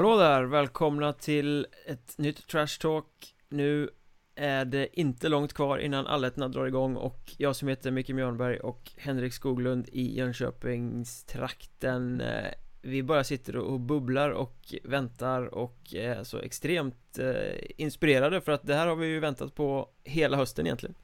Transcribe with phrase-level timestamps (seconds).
[0.00, 3.06] Hallå där, välkomna till ett nytt Trash Talk.
[3.48, 3.90] Nu
[4.34, 8.58] är det inte långt kvar innan allettorna drar igång och jag som heter Micke Mjörnberg
[8.58, 12.50] och Henrik Skoglund i Jönköpingstrakten eh,
[12.82, 18.66] Vi bara sitter och bubblar och väntar och är så extremt eh, inspirerade för att
[18.66, 20.94] det här har vi ju väntat på hela hösten egentligen.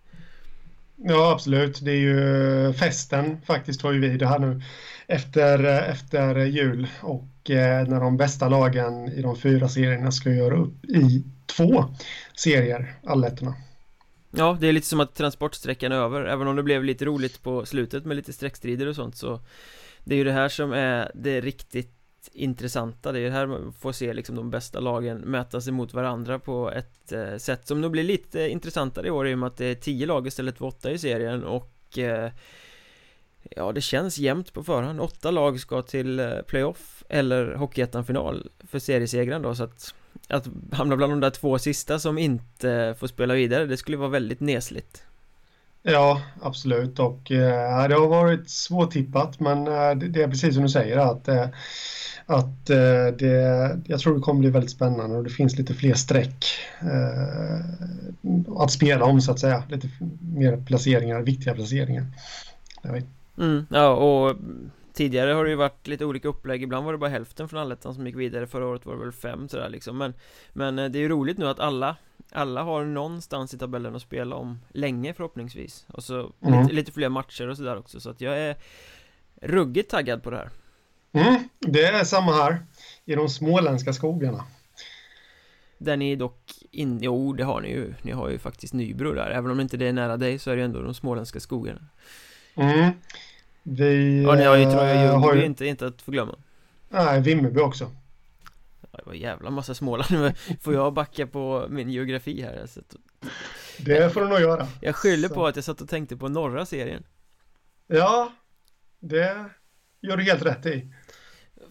[0.96, 1.80] Ja, absolut.
[1.84, 4.62] Det är ju eh, festen faktiskt har ju vi det här nu
[5.06, 10.30] efter, eh, efter jul och eh, när de bästa lagen i de fyra serierna ska
[10.30, 11.84] göra upp i två
[12.36, 13.54] serier, allettorna.
[14.30, 17.42] Ja, det är lite som att transportsträckan är över, även om det blev lite roligt
[17.42, 19.40] på slutet med lite streckstrider och sånt så
[20.04, 21.95] Det är ju det här som är det riktigt
[22.32, 26.38] intressanta Det är här man får se liksom de bästa lagen möta sig mot varandra
[26.38, 29.56] på ett eh, sätt som nog blir lite intressantare i år i och med att
[29.56, 32.30] det är tio lag istället för åtta i serien och eh,
[33.50, 35.00] Ja, det känns jämnt på förhand.
[35.00, 39.94] Åtta lag ska till eh, playoff eller Hockeyettan-final för seriesegraren då så att
[40.28, 44.08] Att hamna bland de där två sista som inte får spela vidare, det skulle vara
[44.08, 45.02] väldigt nesligt.
[45.88, 50.62] Ja, absolut och eh, det har varit svårtippat men eh, det, det, är precis som
[50.62, 51.46] du säger att eh,
[52.26, 55.94] att eh, det, jag tror det kommer bli väldigt spännande och det finns lite fler
[55.94, 56.44] streck
[56.80, 57.60] eh,
[58.56, 59.62] att spela om så att säga.
[59.68, 59.88] Lite
[60.34, 62.04] mer placeringar, viktiga placeringar.
[63.38, 64.36] Mm, ja, och
[64.92, 66.62] tidigare har det ju varit lite olika upplägg.
[66.62, 68.46] Ibland var det bara hälften från allettan som gick vidare.
[68.46, 69.98] Förra året var det väl fem sådär liksom.
[69.98, 70.14] Men,
[70.52, 71.96] men eh, det är ju roligt nu att alla
[72.32, 75.86] Alla har någonstans i tabellen att spela om länge förhoppningsvis.
[75.88, 76.62] Och så mm.
[76.62, 78.00] lite, lite fler matcher och sådär också.
[78.00, 78.56] Så att jag är
[79.42, 80.50] ruggigt taggad på det här
[81.16, 82.66] Mm, det är samma här
[83.04, 84.44] i de småländska skogarna.
[85.78, 89.30] Där ni dock in, jo det har ni ju, ni har ju faktiskt Nybro där,
[89.30, 91.80] även om inte det är nära dig så är det ändå de småländska skogarna.
[92.54, 92.90] Mm.
[93.62, 94.26] Vi...
[94.26, 95.44] Och ni har ju Troja Ljungby, har ju...
[95.44, 96.34] inte, inte att förglömma.
[96.88, 97.90] Nej, Vimmerby också.
[98.80, 102.60] det var jävla massa Småland, får jag backa på min geografi här?
[102.60, 102.80] Alltså,
[103.78, 104.66] det får du nog göra.
[104.80, 105.34] Jag skyller så.
[105.34, 107.02] på att jag satt och tänkte på norra serien.
[107.86, 108.32] Ja,
[109.00, 109.44] det
[110.06, 110.92] gör du helt rätt i.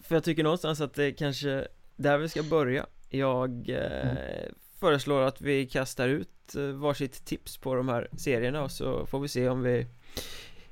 [0.02, 4.54] För jag tycker någonstans att det kanske där vi ska börja Jag eh, mm.
[4.80, 9.20] föreslår att vi kastar ut eh, varsitt tips på de här serierna och så får
[9.20, 9.86] vi se om vi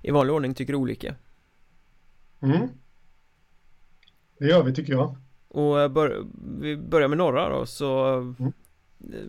[0.02, 1.14] i vanlig ordning tycker olika
[2.40, 2.68] Mm
[4.38, 5.16] Det gör vi tycker jag
[5.48, 6.26] Och eh, bör,
[6.60, 8.52] vi börjar med norra då så mm.
[9.12, 9.28] Eh,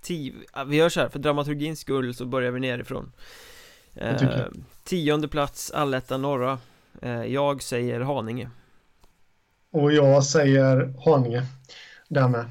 [0.00, 0.34] tio,
[0.66, 3.12] Vi gör så här, för dramaturgins skull så börjar vi nerifrån
[3.94, 4.46] eh,
[4.84, 6.58] Tionde plats, allettan norra
[7.26, 8.50] jag säger Haninge.
[9.70, 11.42] Och jag säger Haninge
[12.08, 12.44] därmed.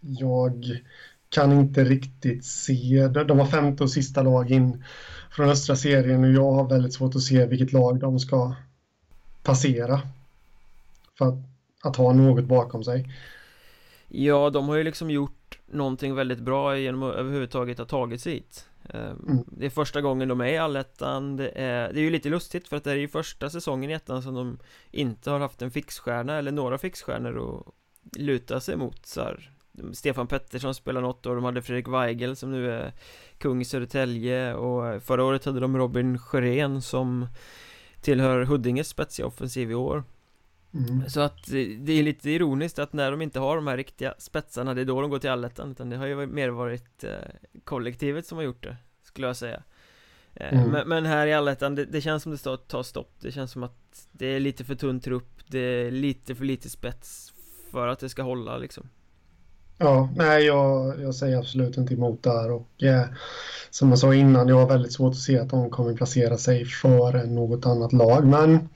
[0.00, 0.80] Jag
[1.28, 4.84] kan inte riktigt se, de var femte och sista lag in
[5.30, 8.54] från östra serien och jag har väldigt svårt att se vilket lag de ska
[9.42, 10.00] passera
[11.18, 11.34] för att,
[11.82, 13.08] att ha något bakom sig.
[14.08, 18.32] Ja, de har ju liksom gjort någonting väldigt bra genom att överhuvudtaget ha tagit sig
[18.32, 19.44] hit mm.
[19.46, 22.68] Det är första gången de är i allettan det är, det är ju lite lustigt
[22.68, 24.58] för att det är ju första säsongen i ettan som de
[24.90, 27.74] inte har haft en fixstjärna eller några fixstjärnor att
[28.20, 29.50] luta sig mot så här.
[29.92, 32.92] Stefan Pettersson spelar något och de hade Fredrik Weigel som nu är
[33.38, 37.26] kung i Södertälje och förra året hade de Robin Sjörén som
[38.00, 40.04] tillhör Huddinges spetsiga offensiv i år
[40.74, 41.10] Mm.
[41.10, 41.46] Så att
[41.78, 44.84] det är lite ironiskt att när de inte har de här riktiga spetsarna Det är
[44.84, 47.10] då de går till allettan Utan det har ju mer varit eh,
[47.64, 49.62] kollektivet som har gjort det Skulle jag säga
[50.34, 50.70] eh, mm.
[50.70, 53.50] men, men, här i allettan det, det känns som det står tar stopp Det känns
[53.50, 57.32] som att det är lite för tunn trupp Det är lite för lite spets
[57.70, 58.88] För att det ska hålla liksom
[59.78, 63.06] Ja, nej jag, jag säger absolut inte emot där och eh,
[63.70, 66.64] som jag sa innan, jag har väldigt svårt att se att de kommer placera sig
[66.64, 68.68] före något annat lag men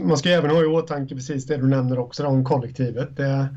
[0.00, 3.16] man ska även ha i åtanke precis det du nämner också om kollektivet.
[3.16, 3.56] Det,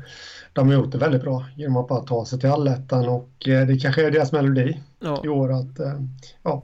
[0.52, 3.66] de har gjort det väldigt bra genom att bara ta sig till allettan och eh,
[3.66, 5.22] det kanske är deras melodi ja.
[5.24, 6.00] i år att eh,
[6.42, 6.62] ja,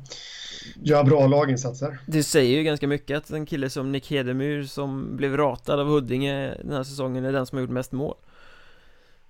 [0.74, 1.98] göra bra laginsatser.
[2.06, 5.86] Det säger ju ganska mycket att en kille som Nick Hedemyr som blev ratad av
[5.86, 8.16] Huddinge den här säsongen är den som har gjort mest mål.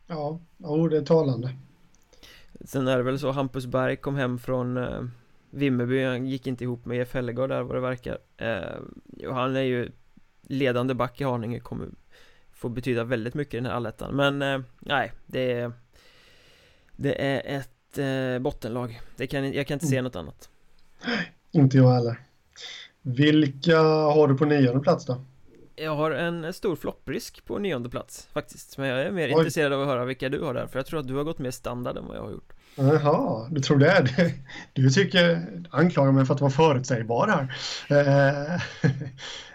[0.07, 1.55] Ja, ja det är talande.
[2.65, 5.03] Sen är det väl så Hampus Berg kom hem från eh,
[5.51, 9.57] Vimmerby, han gick inte ihop med Jeff Hellegard där vad det verkar eh, och han
[9.57, 9.91] är ju
[10.50, 11.88] ledande back i Haninge kommer
[12.52, 15.73] få betyda väldigt mycket i den här allettan men eh, nej det är
[16.97, 20.05] det är ett eh, bottenlag det kan, jag kan inte se mm.
[20.05, 20.49] något annat
[21.52, 22.17] inte jag heller
[23.02, 25.25] vilka har du på nionde plats då?
[25.76, 29.31] Jag har en stor flopprisk på nionde plats faktiskt Men jag är mer Oj.
[29.31, 31.38] intresserad av att höra vilka du har där För jag tror att du har gått
[31.38, 34.06] mer standard än vad jag har gjort Jaha, du tror det?
[34.73, 37.55] Du tycker, anklagar mig för att vara förutsägbar här.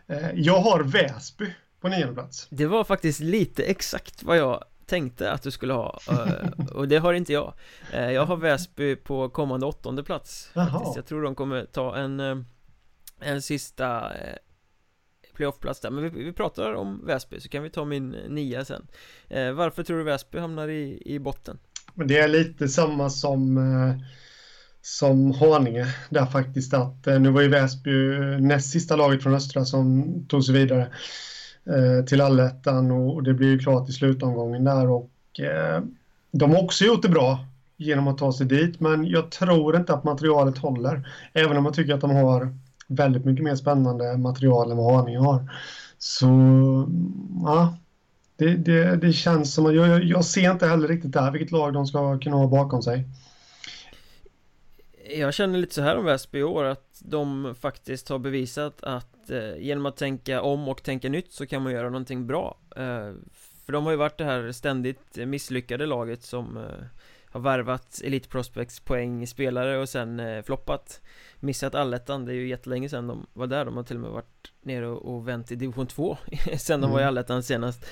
[0.07, 2.47] Eh, jag har Väsby på nionde plats.
[2.49, 6.97] Det var faktiskt lite exakt vad jag tänkte att du skulle ha eh, och det
[6.97, 7.53] har inte jag
[7.93, 10.95] eh, Jag har Väsby på kommande åttonde plats faktiskt.
[10.95, 12.45] Jag tror de kommer ta en
[13.19, 14.11] En sista
[15.33, 18.87] playoffplats där Men vi, vi pratar om Väsby så kan vi ta min nia sen
[19.29, 21.59] Varför tror du Väsby hamnar i, i botten?
[21.93, 23.59] Men det är lite samma som
[24.85, 29.33] som Haninge där faktiskt att eh, nu var ju Väsby eh, näst sista laget från
[29.33, 30.89] Östra som tog sig vidare
[31.69, 35.83] Eh, till allettan och det blir ju klart i slutomgången där och eh,
[36.31, 37.39] de har också gjort det bra
[37.77, 41.73] genom att ta sig dit men jag tror inte att materialet håller även om man
[41.73, 42.57] tycker att de har
[42.87, 45.51] väldigt mycket mer spännande material än vad Haninge har.
[45.97, 46.27] Så
[47.43, 47.77] ja,
[48.37, 51.73] det, det, det känns som att jag, jag ser inte heller riktigt där vilket lag
[51.73, 53.03] de ska kunna ha bakom sig.
[55.09, 59.29] Jag känner lite så här om Väsby i år att de faktiskt har bevisat att
[59.29, 62.57] eh, genom att tänka om och tänka nytt så kan man göra någonting bra.
[62.75, 63.13] Eh,
[63.65, 66.85] För de har ju varit det här ständigt misslyckade laget som eh,
[67.25, 71.01] har värvat Elite Prospects poäng spelare och sen eh, floppat.
[71.39, 74.11] Missat allettan, det är ju jättelänge sedan de var där, de har till och med
[74.11, 76.17] varit nere och, och vänt i division 2
[76.57, 77.07] Sen de var i mm.
[77.07, 77.85] allettan senast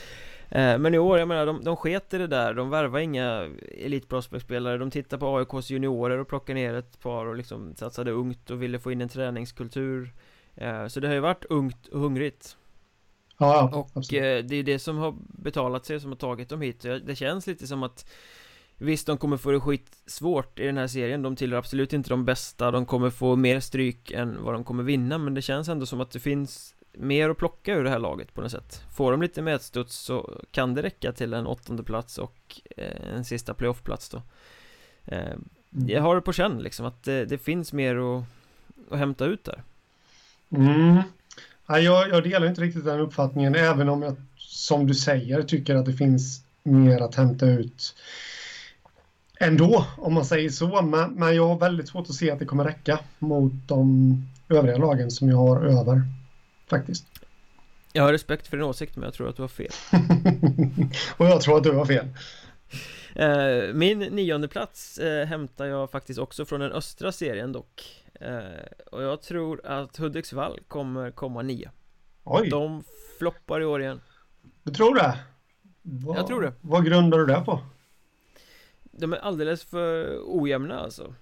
[0.55, 4.07] men i år, jag menar, de, de sket i det där, de värvar inga Elite
[4.07, 8.50] Prospect-spelare De tittar på AIKs juniorer och plockar ner ett par och liksom satsade ungt
[8.51, 10.13] och ville få in en träningskultur.
[10.55, 12.57] Eh, Så det har ju varit ungt och hungrigt.
[13.38, 14.23] Ja, Och absolut.
[14.23, 16.81] Eh, det är det som har betalat sig som har tagit dem hit.
[16.81, 18.05] Det känns lite som att
[18.77, 21.21] Visst, de kommer få det skitsvårt i den här serien.
[21.21, 22.71] De tillhör absolut inte de bästa.
[22.71, 25.17] De kommer få mer stryk än vad de kommer vinna.
[25.17, 28.34] Men det känns ändå som att det finns mer att plocka ur det här laget
[28.34, 28.84] på något sätt.
[28.92, 33.25] Får de lite medstuds så kan det räcka till en åttonde plats och eh, en
[33.25, 34.22] sista playoffplats då.
[35.06, 35.44] Eh, mm.
[35.88, 38.24] Jag har det på känn liksom att det, det finns mer att,
[38.92, 39.63] att hämta ut där.
[40.50, 41.01] Mm.
[41.68, 45.75] ja, jag, jag delar inte riktigt den uppfattningen även om jag som du säger tycker
[45.75, 47.96] att det finns mer att hämta ut
[49.44, 50.81] ändå om man säger så.
[50.81, 54.18] Men, men jag har väldigt svårt att se att det kommer räcka mot de
[54.50, 56.01] övriga lagen som jag har över
[56.69, 57.06] faktiskt.
[57.94, 59.71] Jag har respekt för din åsikt men jag tror att du har fel.
[61.18, 62.07] och jag tror att du har fel.
[63.15, 68.04] Eh, min nionde plats eh, hämtar jag faktiskt också från den östra serien dock.
[68.13, 68.42] Eh,
[68.92, 71.71] och jag tror att Hudiksvall kommer komma nia.
[72.24, 72.50] Oj.
[72.50, 72.83] De
[73.19, 74.01] floppar i år igen.
[74.63, 75.19] Du tror det?
[75.81, 76.54] Vad, jag tror det.
[76.62, 77.60] Vad grundar du det på?
[78.83, 81.15] De är alldeles för ojämna alltså.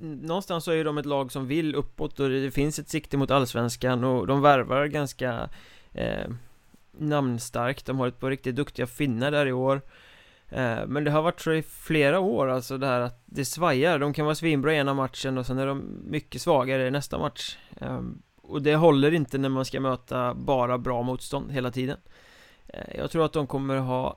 [0.00, 3.30] Någonstans så är de ett lag som vill uppåt och det finns ett sikte mot
[3.30, 5.48] allsvenskan och de värvar ganska
[5.92, 6.30] eh,
[6.98, 7.86] namnstarkt.
[7.86, 9.82] De har ett par riktigt duktiga finnar där i år.
[10.48, 13.98] Eh, Men det har varit så i flera år alltså det här att det svajar.
[13.98, 17.18] De kan vara svinbra i ena matchen och sen är de mycket svagare i nästa
[17.18, 17.56] match.
[17.80, 18.00] Eh,
[18.42, 21.98] Och det håller inte när man ska möta bara bra motstånd hela tiden.
[22.68, 24.16] Eh, Jag tror att de kommer ha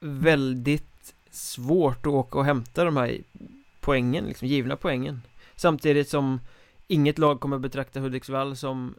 [0.00, 3.18] väldigt svårt att åka och hämta de här
[3.82, 5.22] poängen, liksom givna poängen.
[5.56, 6.40] Samtidigt som
[6.86, 8.94] inget lag kommer betrakta Hudiksvall som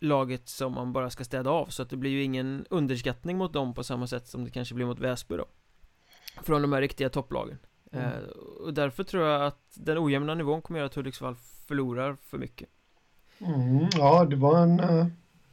[0.00, 3.52] laget som man bara ska städa av så att det blir ju ingen underskattning mot
[3.52, 5.46] dem på samma sätt som det kanske blir mot Väsby då.
[6.42, 7.58] Från de här riktiga topplagen.
[7.92, 8.04] Mm.
[8.04, 8.12] eh,
[8.64, 12.68] Och därför tror jag att den ojämna nivån kommer göra att Hudiksvall förlorar för mycket.
[13.40, 15.06] Mm, Ja, det var en uh,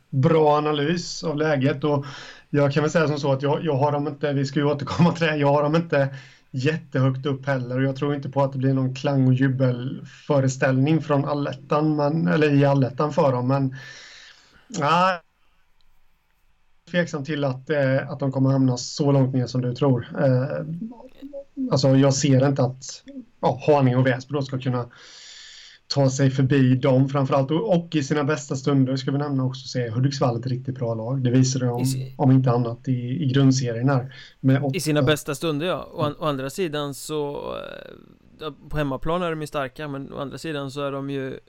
[0.09, 2.05] bra analys av läget och
[2.49, 4.65] jag kan väl säga som så att jag, jag har dem inte, vi ska ju
[4.65, 6.15] återkomma till det, jag har dem inte
[6.55, 11.01] jättehögt upp heller och jag tror inte på att det blir någon klang och jubelföreställning
[11.01, 13.47] från allettan, men, eller i allettan för dem.
[13.47, 13.75] Men
[14.67, 15.19] nej,
[16.91, 20.07] tveksam till att, eh, att de kommer hamna så långt ner som du tror.
[20.19, 20.65] Eh,
[21.71, 22.83] alltså jag ser inte att
[23.41, 24.89] ja, Haninge och Väsby då ska kunna
[25.87, 29.67] ta sig förbi dem framförallt och, och i sina bästa stunder ska vi nämna också
[29.67, 31.23] så är Hudiksvall ett riktigt bra lag.
[31.23, 31.85] Det visade de om,
[32.17, 34.13] om inte annat i, i grundserien här.
[34.73, 37.53] I sina bästa stunder ja, och å, å andra sidan så
[38.41, 41.39] eh, på hemmaplan är de ju starka men å andra sidan så är de ju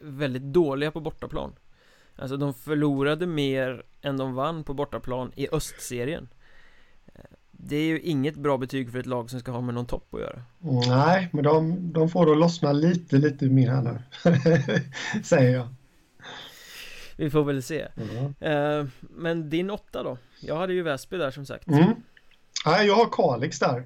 [0.00, 1.52] väldigt dåliga på bortaplan.
[2.16, 6.28] Alltså de förlorade mer än de vann på bortaplan i östserien
[7.64, 10.14] det är ju inget bra betyg för ett lag som ska ha med någon topp
[10.14, 10.42] att göra.
[10.88, 13.98] Nej, men de, de får då lossna lite, lite mer här nu.
[15.24, 15.68] Säger jag.
[17.16, 17.86] Vi får väl se.
[17.96, 18.52] Mm.
[18.56, 20.18] Uh, men din åtta då?
[20.40, 21.68] Jag hade ju Väsby där som sagt.
[21.68, 21.94] Mm.
[22.66, 23.78] Nej, jag har Kalix där.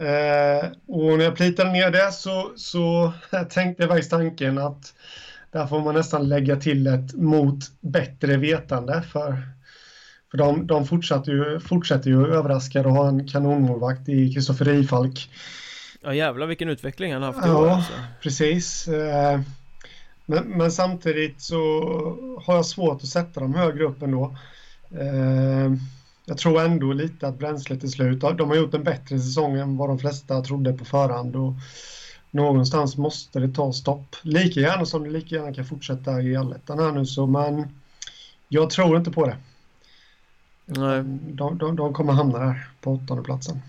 [0.00, 3.12] Uh, och när jag plitade ner det så, så
[3.50, 4.94] tänkte jag faktiskt tanken att
[5.50, 9.38] där får man nästan lägga till ett mot bättre vetande för
[10.30, 15.30] för de, de fortsätter, ju, fortsätter ju överraska och ha en kanonmålvakt i Kristoffer Rifalk.
[16.02, 17.92] Ja jävlar vilken utveckling han har haft i år alltså.
[18.22, 18.88] precis.
[18.88, 19.40] Eh,
[20.26, 21.58] men, men, samtidigt så
[22.44, 24.36] har jag svårt att sätta dem högre upp ändå.
[24.90, 25.72] Eh,
[26.24, 28.20] jag tror ändå lite att bränslet är slut.
[28.20, 31.36] De har gjort en bättre säsong än vad de flesta trodde på förhand.
[31.36, 31.52] Och
[32.30, 34.16] någonstans måste det ta stopp.
[34.22, 37.06] Lika gärna som det lika gärna kan fortsätta i allettan här nu.
[37.06, 37.68] Så, men
[38.48, 39.36] jag tror inte på det.
[40.76, 41.02] Nej.
[41.22, 43.62] De, de, de kommer hamna där på åttonde platsen.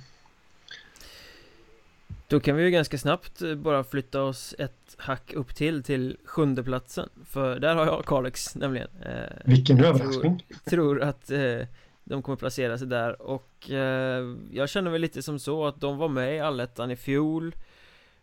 [2.27, 6.17] Då kan vi ju ganska snabbt eh, bara flytta oss ett hack upp till till
[6.25, 7.10] sjunde platsen.
[7.25, 8.88] För där har jag Kalix nämligen.
[9.05, 10.46] Eh, Vilken överraskning.
[10.65, 11.67] Tror, tror att eh,
[12.03, 13.22] de kommer placera sig där.
[13.22, 16.96] Och eh, jag känner väl lite som så att de var med i allettan i
[16.96, 17.55] fjol.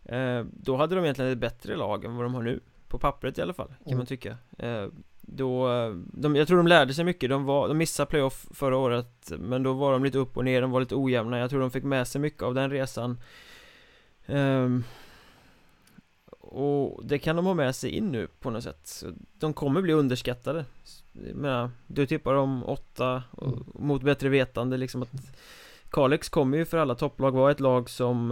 [0.05, 2.59] Eh, Då hade de egentligen ett bättre lag än vad de har nu.
[2.87, 3.97] På pappret i alla fall, kan mm.
[3.97, 4.37] man tycka.
[4.57, 4.87] Eh,
[5.35, 5.67] Då,
[6.13, 9.63] de, jag tror de lärde sig mycket, de, var, de missade playoff förra året Men
[9.63, 11.39] då var de lite upp och ner, de var lite ojämna.
[11.39, 13.19] Jag tror de fick med sig mycket av den resan.
[14.25, 14.83] Um,
[16.29, 19.03] och det kan de ha med sig in nu på något sätt.
[19.39, 20.65] De kommer bli underskattade.
[21.13, 23.63] Menar, Du tippar om åtta mm.
[23.73, 25.09] mot bättre vetande liksom att
[25.89, 28.31] Kalix kommer ju för alla topplag vara ett lag som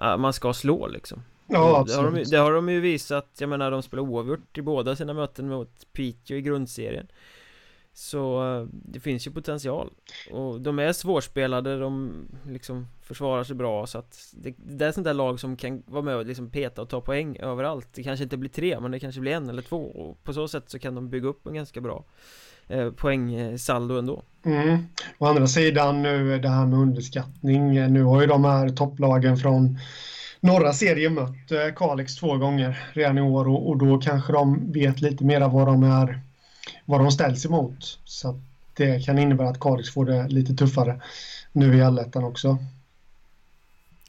[0.00, 3.48] äh, man ska slå liksom Ja, det har, de, det har de ju visat, jag
[3.48, 7.06] menar de spelar oavgjort i båda sina möten mot Piteå i grundserien.
[7.92, 9.90] Så eh, det finns ju potential.
[10.32, 12.12] Och de är svårspelade, de
[12.46, 16.02] liksom försvarar sig bra så att det, det är sånt där lag som kan vara
[16.02, 17.88] med och liksom peta och ta poäng överallt.
[17.94, 20.48] Det kanske inte blir tre men det kanske blir en eller två och på så
[20.48, 22.04] sätt så kan de bygga upp en ganska bra
[22.68, 24.22] eh, poängsaldo ändå.
[24.44, 24.78] Mm.
[25.18, 29.78] Å andra sidan nu det här med underskattning Nu har ju de här topplagen från
[30.40, 34.72] norra serien mött eh, Kalix två gånger redan i år och, och då kanske de
[34.72, 36.20] vet lite mer vad de är
[36.84, 37.98] vad de ställs emot.
[38.04, 38.40] Så
[38.74, 41.00] det kan innebära att Kalix får det lite tuffare
[41.52, 42.58] nu i allettan också.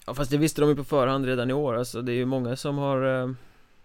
[0.06, 1.76] Ja fast det visste de ju på förhand redan i år.
[1.78, 3.32] Alltså det är ju många som har eh,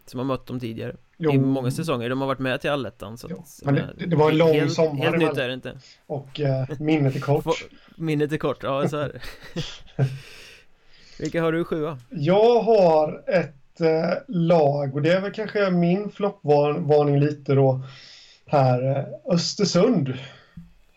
[0.07, 0.97] Som har mött dem tidigare.
[1.17, 1.33] Jo.
[1.33, 4.31] I många säsonger, de har varit med till allettan så att, Men det, det, var
[4.31, 5.79] en lång helt, sommar Helt nytt är det inte.
[6.07, 7.69] Och eh, minnet är kort.
[7.97, 9.21] Minnet är kort, ja så är det
[11.19, 11.99] Vilka har du sjua?
[12.11, 17.81] Jag har ett eh, lag och det är väl kanske min floppvarning lite då
[18.47, 18.97] här.
[18.97, 20.19] Eh, Östersund.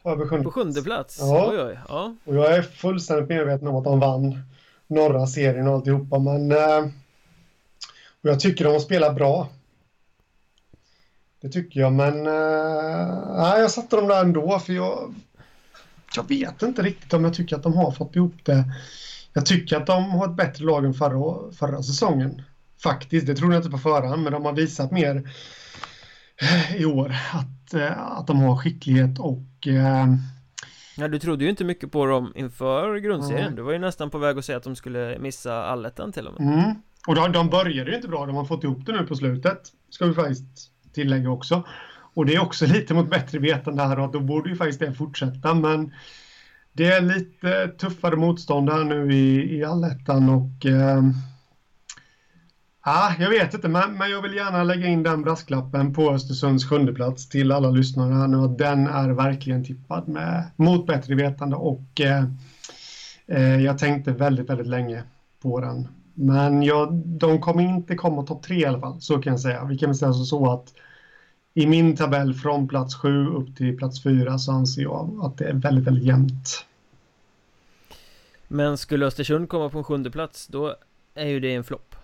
[0.04, 1.18] På sjunde plats?
[1.20, 1.50] Ja.
[1.52, 1.80] Oj, oj.
[1.88, 2.16] ja.
[2.26, 4.44] Och jag är fullständigt medveten om att de vann
[4.88, 6.88] norra serien och alltihopa, men eh,
[8.22, 9.50] och jag tycker de har spelat bra.
[11.42, 15.16] Det tycker jag, men eh, nej, jag satte dem där ändå för jag,
[16.16, 18.64] jag vet inte riktigt om jag tycker att de har fått ihop det.
[19.34, 22.42] Jag tycker att de har ett bättre lag än förra, förra säsongen.
[22.84, 25.30] Faktiskt, det trodde jag inte på förhand, men de har visat mer
[26.78, 27.16] i år.
[27.34, 30.08] Att, eh, att de har skicklighet och eh,
[31.00, 33.44] Ja, du trodde ju inte mycket på dem inför grundserien.
[33.44, 33.56] Mm.
[33.56, 36.42] Du var ju nästan på väg att säga att de skulle missa allettan till och
[36.42, 36.54] med.
[36.54, 36.76] Mm.
[37.08, 38.26] Och de, de började ju inte bra.
[38.26, 39.62] De har fått ihop det nu på slutet.
[39.90, 41.68] Ska vi faktiskt tillägga också.
[42.14, 44.94] Och det är också lite mot bättre vetande här och då borde ju faktiskt det
[44.94, 45.54] fortsätta.
[45.54, 45.94] Men
[46.78, 51.04] det är lite tuffare motstånd här nu i, i allettan och eh,
[52.82, 56.70] ah, jag vet inte, men, men jag vill gärna lägga in den brasklappen på Östersunds
[56.70, 61.16] sjunde plats till alla lyssnare här nu att den är verkligen tippad med mot bättre
[61.16, 62.24] vetande och eh,
[63.28, 65.04] eh, jag tänkte väldigt, väldigt länge
[65.42, 65.88] på den.
[66.14, 69.64] Men jag, de kommer inte komma topp tre i alla fall, så kan jag säga.
[69.64, 70.74] Vi kan väl säga så att
[71.58, 75.46] i min tabell från plats sju upp till plats fyra så anser jag att det
[75.46, 76.66] är väldigt, väldigt jämnt.
[78.48, 80.76] Men skulle Östersund komma på en sjunde plats då
[81.14, 81.96] är ju det en flopp.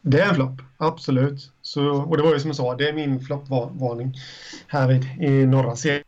[0.00, 1.52] Det är en flopp, absolut.
[1.62, 4.14] Så, och det var ju som jag sa, det är min floppvarning
[4.66, 6.04] här vid, i norra serien.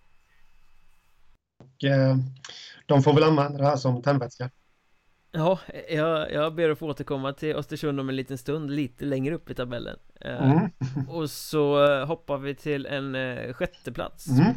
[1.58, 2.16] Och, eh,
[2.86, 4.50] de får väl använda det här som tändvätska.
[5.37, 5.59] Ja,
[5.91, 9.50] jag, jag ber att få återkomma till Östersund om en liten stund, lite längre upp
[9.50, 9.97] i tabellen.
[10.21, 10.71] Eh, mm.
[11.09, 14.26] och så eh, hoppar vi till en eh, sjätte plats.
[14.29, 14.55] Mm.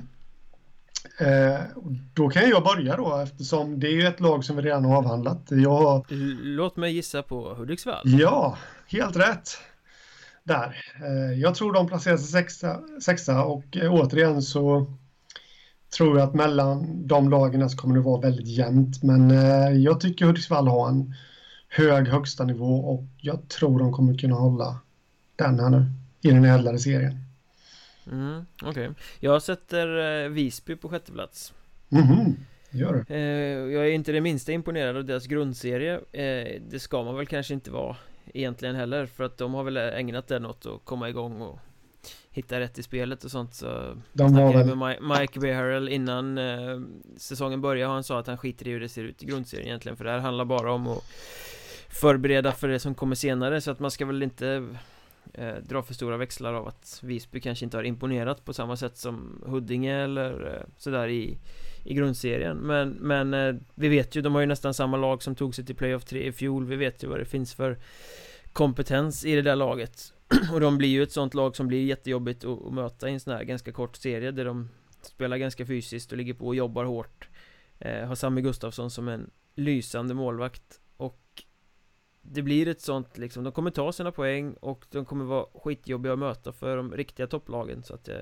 [1.20, 1.60] Eh,
[2.14, 5.48] då kan jag börja då eftersom det är ett lag som vi redan har avhandlat.
[5.50, 6.06] Jag.
[6.42, 8.02] Låt mig gissa på Hudiksvall.
[8.04, 8.58] Ja,
[8.88, 9.50] helt rätt.
[10.44, 10.76] Där.
[11.06, 14.86] Eh, jag tror de placerar sig sexa, sexa och eh, återigen så
[15.98, 19.04] tror jag att mellan de lagen så kommer det vara väldigt jämnt.
[19.04, 21.13] Men eh, jag tycker Hudiksvall har en
[21.70, 24.80] hög högsta nivå och jag tror de kommer kunna hålla
[25.36, 25.86] den här nu
[26.22, 27.24] i den ädlare serien.
[28.12, 29.04] Mm, Okej, okay.
[29.20, 31.54] jag sätter eh, Visby på sjätte plats
[31.89, 32.36] mm,
[32.72, 36.00] gör du eh, Jag är inte det minsta imponerad av deras grundserie
[36.70, 37.96] Det ska man väl kanske inte vara
[38.34, 41.60] egentligen heller för att de har väl ägnat den åt att komma igång och
[42.38, 44.75] hitta rätt i spelet och sånt så De var väl...
[44.75, 46.79] med Mike Beharrell innan eh,
[47.17, 49.98] säsongen började han sa att han skiter i hur det ser ut i grundserien egentligen
[49.98, 51.03] för det här handlar bara om att
[51.89, 54.67] förbereda för det som kommer senare så att man ska väl inte
[55.34, 58.98] eh, dra för stora växlar av att Visby kanske inte har imponerat på samma sätt
[58.98, 61.38] som Huddinge eller eh, sådär i,
[61.84, 62.58] i grundserien.
[62.58, 65.65] Men, men eh, vi vet ju, de har ju nästan samma lag som tog sig
[65.65, 67.77] till Playoff 3 i fjol Vi vet ju vad det finns för
[68.53, 70.13] kompetens i det där laget
[70.54, 73.34] Och de blir ju ett sånt lag som blir jättejobbigt att, möta i en sån
[73.34, 74.70] här ganska kort serie där de
[75.02, 77.30] spelar ganska fysiskt och ligger på och jobbar hårt
[77.80, 81.44] eh, Har Sami Gustafsson som en lysande målvakt och
[82.22, 86.14] det blir ett sånt liksom, de kommer ta sina poäng och de kommer vara skitjobbiga
[86.14, 88.16] att möta för de riktiga topplagen så att eh,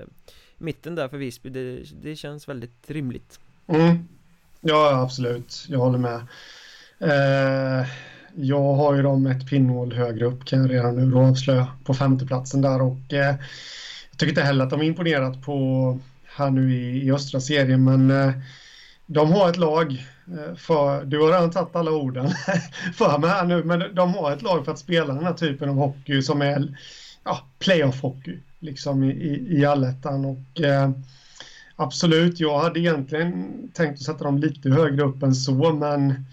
[0.56, 3.40] mitten där för Visby, det, det känns väldigt rimligt.
[3.66, 4.08] Mm.
[4.60, 6.26] Ja, absolut, jag håller med.
[6.98, 7.86] Eh,
[8.36, 11.94] jag har ju dem ett pinnhål högre upp kan jag redan nu då avslöja på
[11.94, 13.34] femteplatsen där och eh,
[14.10, 15.98] jag tycker inte heller att de är imponerat på
[16.36, 18.32] här nu i, i östra serien men eh,
[19.06, 22.28] de har ett lag eh, för, du har redan tagit alla orden
[22.94, 25.68] för mig här nu, men de har ett lag för att spela den här typen
[25.68, 26.76] av hockey som är
[27.24, 30.24] ja, playoff-hockey liksom i, i, i allettan.
[30.24, 30.90] Och, eh,
[31.76, 36.24] absolut, jag hade egentligen tänkt att sätta dem lite högre upp än så, men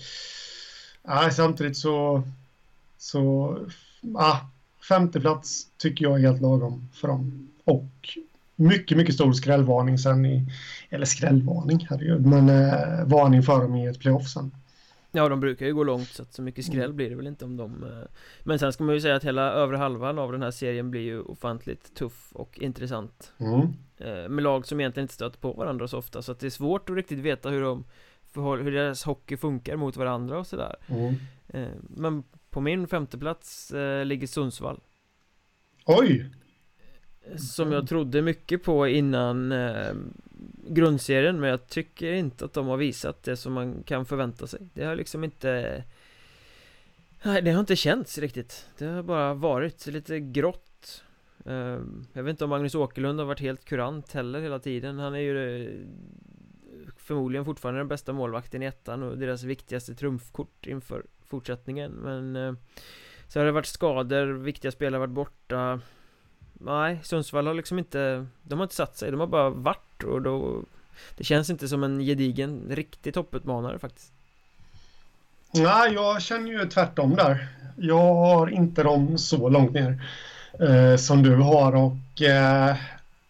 [1.07, 2.23] eh, samtidigt så,
[2.97, 3.57] så
[4.15, 4.37] ah,
[4.89, 7.49] femte plats tycker jag är helt lagom för dem.
[7.63, 8.17] Och
[8.55, 10.45] mycket, mycket stor skrällvarning sen i,
[10.89, 14.51] eller skrällvarning, herregud, men eh, varning för dem i ett playoff sen.
[15.15, 16.95] Ja, de brukar ju gå långt så att så mycket skräll mm.
[16.95, 18.07] blir det väl inte om de eh...
[18.43, 21.01] Men sen ska man ju säga att hela övre halvan av den här serien blir
[21.01, 23.61] ju ofantligt tuff och intressant mm.
[23.97, 26.49] eh, Med lag som egentligen inte stöter på varandra så ofta så att det är
[26.49, 27.83] svårt att riktigt veta hur de
[28.41, 30.75] hur deras hockey funkar mot varandra och sådär.
[30.87, 31.15] Mm.
[31.47, 34.79] eh, Men på min femteplats eh, ligger Sundsvall.
[35.85, 36.29] Oj!
[37.37, 39.93] Som jag trodde mycket på innan eh,
[40.67, 44.59] grundserien Men jag tycker inte att de har visat det som man kan förvänta sig.
[44.73, 45.83] Det har liksom inte
[47.25, 48.69] Nej, det har inte känts riktigt.
[48.77, 51.03] Det har bara varit lite grått.
[51.45, 51.79] Eh,
[52.13, 54.99] Jag vet inte om Magnus Åkerlund har varit helt kurant heller hela tiden.
[54.99, 55.79] Han är ju eh,
[57.03, 62.53] Förmodligen fortfarande den bästa målvakten i ettan och deras viktigaste trumfkort inför fortsättningen Men eh,
[63.27, 65.79] Så har det varit skador, viktiga spelare har varit borta.
[66.53, 70.21] Nej, Sundsvall har liksom inte De har inte satt sig, de har bara varit och
[70.21, 70.63] då
[71.17, 74.11] Det känns inte som en gedigen, riktig topputmanare faktiskt.
[75.53, 77.47] Nej, jag känner ju tvärtom där.
[77.77, 80.03] Jag har inte dem så långt ner
[80.59, 82.75] eh, Som du har och eh,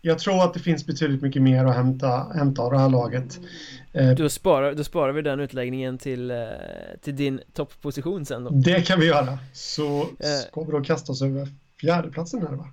[0.05, 3.39] jag tror att det finns betydligt mycket mer att hämta, hämta av det här laget
[3.93, 6.37] eh, då, sparar, då sparar vi den utläggningen till, eh,
[7.01, 10.07] till din toppposition sen då Det kan vi göra Så eh.
[10.51, 11.47] ska vi då kasta oss över
[11.79, 12.67] fjärdeplatsen här va?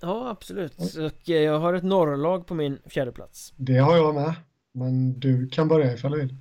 [0.00, 0.78] Ja, absolut.
[0.78, 3.52] Och jag har ett norrlag på min fjärde plats.
[3.56, 4.34] Det har jag med.
[4.72, 6.36] Men du kan börja ifall du vill.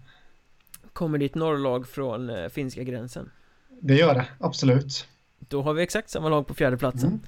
[0.93, 3.29] Kommer ditt norrlag från finska gränsen?
[3.81, 5.07] Det gör det, absolut.
[5.39, 7.09] Då har vi exakt samma lag på fjärde platsen.
[7.09, 7.21] Mm.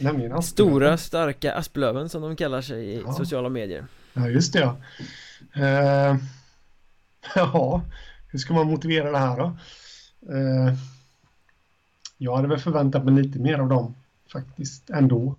[0.00, 3.12] Nämligen Stora, starka Asplöven som de kallar sig i ja.
[3.12, 3.86] sociala medier.
[4.12, 4.76] Ja, just det ja.
[5.56, 6.16] Uh,
[7.34, 7.82] ja,
[8.28, 9.56] hur ska man motivera det här då?
[10.34, 10.74] Uh,
[12.18, 13.94] jag hade väl förväntat mig lite mer av dem
[14.32, 15.36] faktiskt ändå.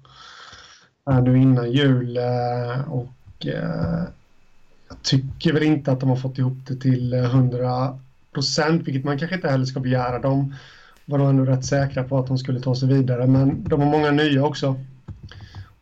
[1.10, 4.04] Äh, nu innan jul äh, och äh,
[4.90, 8.00] jag tycker väl inte att de har fått ihop det till 100
[8.34, 10.20] procent, vilket man kanske inte heller ska begära.
[10.20, 10.56] De
[11.08, 13.92] var nog ändå rätt säkra på att de skulle ta sig vidare, men de har
[13.92, 14.70] många nya också.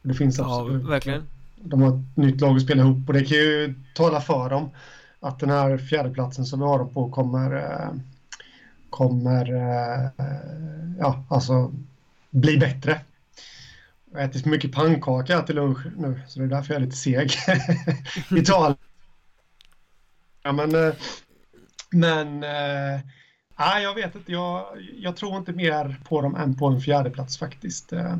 [0.02, 0.84] Och det finns absolut.
[0.84, 1.24] Ja, verkligen.
[1.56, 4.70] De har ett nytt lag att spela ihop och det kan ju tala för dem
[5.20, 7.90] att den här fjärdeplatsen som vi har dem på kommer
[8.90, 9.46] kommer
[11.00, 11.72] ja, alltså
[12.30, 13.02] bli bättre.
[14.14, 16.98] Jag äter för mycket pannkaka till lunch nu, så det är därför jag är lite
[16.98, 17.32] seg.
[18.32, 18.78] Italien.
[20.44, 20.94] Ja, men, eh,
[21.92, 22.44] men
[23.60, 24.32] nej, jag vet inte.
[24.32, 24.66] Jag,
[24.98, 27.94] jag tror inte mer på dem än på en fjärde plats faktiskt.
[27.94, 28.18] Eh,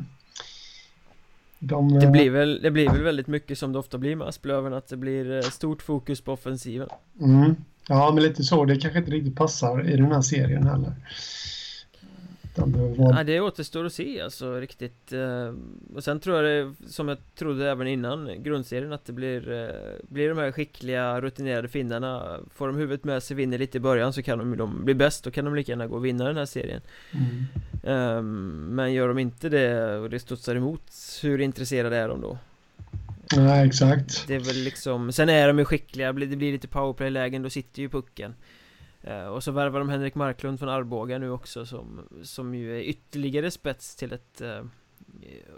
[1.58, 4.72] de, det, blir väl, det blir väl väldigt mycket som det ofta blir med Asplöven,
[4.72, 6.88] att det blir stort fokus på offensiven.
[7.20, 7.56] Mm.
[7.88, 8.64] Ja, men lite så.
[8.64, 10.92] Det kanske inte riktigt passar i den här serien heller.
[12.98, 15.54] Ja, det återstår att se alltså riktigt eh,
[15.94, 19.68] Och sen tror jag det, som jag trodde även innan grundserien att det blir eh,
[20.08, 24.12] Blir de här skickliga rutinerade finnarna Får de huvudet med sig, vinner lite i början
[24.12, 26.36] så kan de, de bli bäst Då kan de lika gärna gå och vinna den
[26.36, 26.80] här serien
[27.12, 28.18] mm.
[28.18, 30.92] um, Men gör de inte det och det studsar emot
[31.22, 32.38] Hur intresserade är de då?
[33.36, 37.42] Nej, exakt Det är väl liksom Sen är de ju skickliga, det blir lite powerplay-lägen
[37.42, 38.34] Då sitter ju pucken
[39.06, 42.82] Eh, och så värvar de Henrik Marklund från Arboga nu också som, som ju är
[42.82, 44.64] ytterligare spets till ett eh,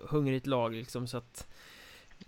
[0.08, 1.46] hungrigt lag liksom så att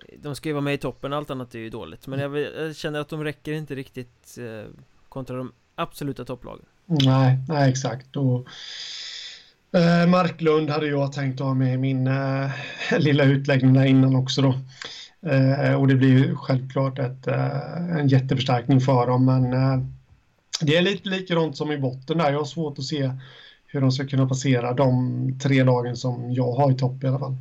[0.09, 2.07] eh, De ska ju vara med i toppen, allt annat är ju dåligt.
[2.07, 4.71] Men jag, jag känner att de räcker inte riktigt eh,
[5.09, 6.65] kontra de absoluta topplagen.
[6.87, 8.17] Nej, nej exakt.
[8.17, 8.49] Och
[9.73, 12.51] Eh, Marklund hade jag tänkt ha med i min eh,
[12.99, 14.55] lilla utläggning där innan också då.
[15.31, 19.85] Eh, och det blir ju självklart ett, eh, en jätteförstärkning för dem men eh,
[20.61, 22.33] det är lite likadant som i botten där.
[22.33, 23.13] Jag har svårt att se
[23.67, 27.19] hur de ska kunna passera de tre lagen som jag har i topp i alla
[27.19, 27.37] fall.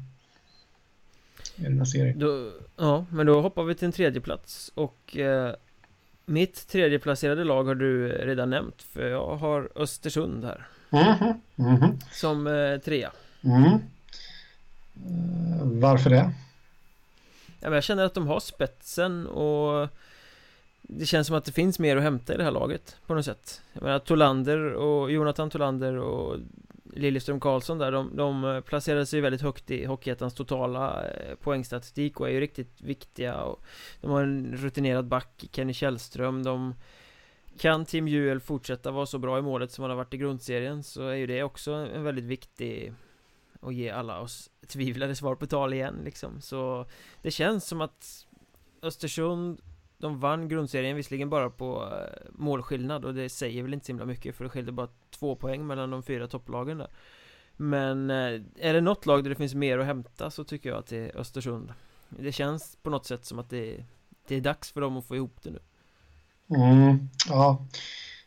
[1.56, 2.20] I den här serien.
[2.20, 5.54] Då, ja, men då hoppar vi till en tredje plats och eh,
[6.26, 10.68] mitt tredjeplacerade lag har du redan nämnt för jag har Östersund här.
[10.90, 12.00] Mhm, mhm.
[12.12, 13.12] Som eh, trea.
[13.44, 13.64] Mm.
[13.64, 13.80] Eh,
[15.64, 16.32] varför det?
[17.60, 19.88] Ja, men jag känner att de har spetsen och
[20.92, 23.26] det känns som att det finns mer att hämta i det här laget på något
[23.26, 23.62] sätt.
[23.74, 26.38] Jag menar Tolander och Jonathan Tolander och
[26.94, 32.20] Liljeström Karlsson där de, de eh, placerade sig väldigt högt i Hockeyettans totala eh, poängstatistik
[32.20, 33.64] och är ju riktigt viktiga och
[34.02, 36.76] De har en rutinerad back, Kenny Källström, de
[37.58, 40.84] Kan Tim Juel fortsätta vara så bra i målet som han har varit i grundserien
[40.84, 42.94] så är ju det också en väldigt viktig
[43.60, 46.42] och ge alla oss tvivlade svar på tal igen liksom.
[46.42, 46.86] Så
[47.22, 48.26] det känns som att
[48.82, 49.62] Östersund
[50.00, 54.06] de vann grundserien visserligen bara på eh, målskillnad och det säger väl inte så himla
[54.06, 54.88] mycket för det skilde bara
[55.20, 56.90] två poäng mellan de fyra topplagen där
[57.58, 60.80] Men eh, är det något lag där det finns mer att hämta så tycker jag
[60.80, 61.74] att det är Östersund
[62.10, 63.86] Det känns på något sätt som att det,
[64.28, 65.60] det är dags för dem att få ihop det nu
[66.56, 67.68] Mm, ja,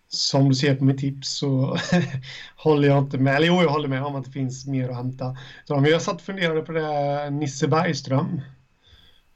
[0.09, 1.77] som du ser på mitt tips så
[2.57, 3.37] håller jag inte med.
[3.37, 5.37] Eller jo, jag håller med om att det finns mer att hämta.
[5.65, 8.41] Så jag satt och funderade på det Nisse Bergström.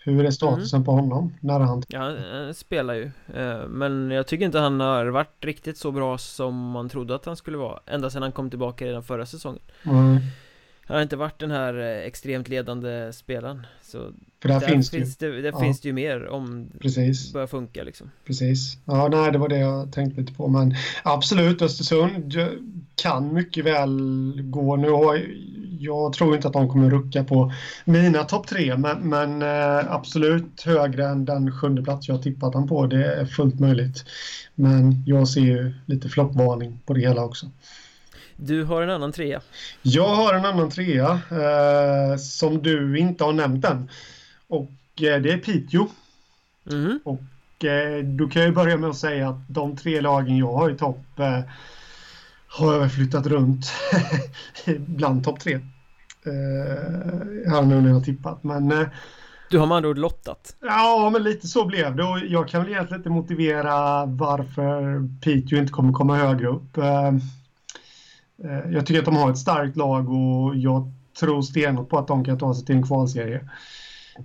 [0.07, 0.85] Hur är statusen mm.
[0.85, 1.33] på honom?
[1.41, 1.83] När han...
[1.89, 6.19] Ja, han spelar ju eh, Men jag tycker inte han har varit riktigt så bra
[6.19, 9.63] som man trodde att han skulle vara Ända sedan han kom tillbaka redan förra säsongen
[9.85, 10.17] mm.
[10.87, 13.99] Han har inte varit den här eh, extremt ledande spelaren Så
[14.43, 15.61] För där, där finns, finns det, där ja.
[15.61, 17.27] finns det ju mer om Precis.
[17.27, 20.75] det börjar funka liksom Precis Ja, nej, det var det jag tänkte lite på Men
[21.03, 22.35] absolut, Östersund
[22.95, 25.21] kan mycket väl gå Nu har
[25.79, 27.53] jag tror inte att de kommer rucka på
[27.85, 32.69] mina topp tre, men, men eh, absolut högre än den sjunde plats jag tippat han
[32.69, 32.87] på.
[32.87, 34.05] Det är fullt möjligt.
[34.55, 37.47] Men jag ser ju lite floppvarning på det hela också.
[38.37, 39.41] Du har en annan trea.
[39.83, 43.91] Jag har en annan trea eh, som du inte har nämnt än.
[44.49, 45.89] Och eh, det är Piteå.
[46.71, 47.01] Mm.
[47.05, 50.71] Och eh, då kan jag börja med att säga att de tre lagen jag har
[50.71, 51.41] i topp eh,
[52.49, 53.67] har jag flyttat runt
[54.79, 55.55] bland topp tre.
[55.55, 58.45] Eh, här nu när jag har tippat.
[58.45, 58.87] Men, eh,
[59.51, 60.57] du har med andra ord lottat?
[60.61, 62.05] Ja, men lite så blev det.
[62.05, 66.79] Och jag kan väl egentligen inte motivera varför Piteå inte kommer komma högre upp.
[68.45, 72.09] Eh, jag tycker att de har ett starkt lag och jag tror stenhårt på att
[72.09, 73.49] de kan ta sig till en kvalserie.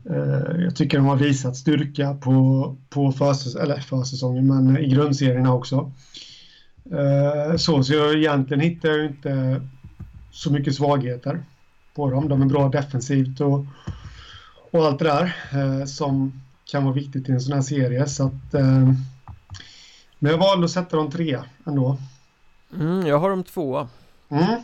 [0.10, 5.54] Eh, jag tycker de har visat styrka på, på försäs eller försäsongen, men i grundserierna
[5.54, 5.92] också.
[6.92, 9.62] Eh, så, så jag egentligen hittar jag inte
[10.32, 11.44] så mycket svagheter
[11.96, 12.30] på dem.
[12.30, 13.66] De är bra defensivt och,
[14.72, 18.08] och allt det där som kan vara viktigt i en sån här serie.
[18.08, 18.54] Så att,
[20.20, 21.98] men jag valde att sätta dem tre ändå.
[22.74, 23.88] Mm, jag har dem tvåa.
[24.32, 24.62] Mm.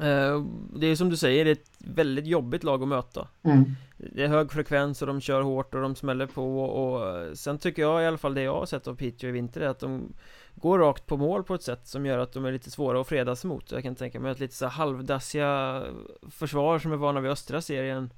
[0.00, 0.44] Eh,
[0.76, 3.28] det är som du säger, det är ett väldigt jobbigt lag att möta.
[3.42, 3.64] Mm.
[3.96, 7.82] Det är hög frekvens och de kör hårt och de smäller på och sen tycker
[7.82, 10.12] jag i alla fall det jag har sett av Piteå i vinter är att de
[10.54, 13.08] går rakt på mål på ett sätt som gör att de är lite svåra att
[13.08, 15.82] fredas mot Jag kan tänka mig att lite så halvdassiga
[16.30, 18.10] försvar som är vana vid östra serien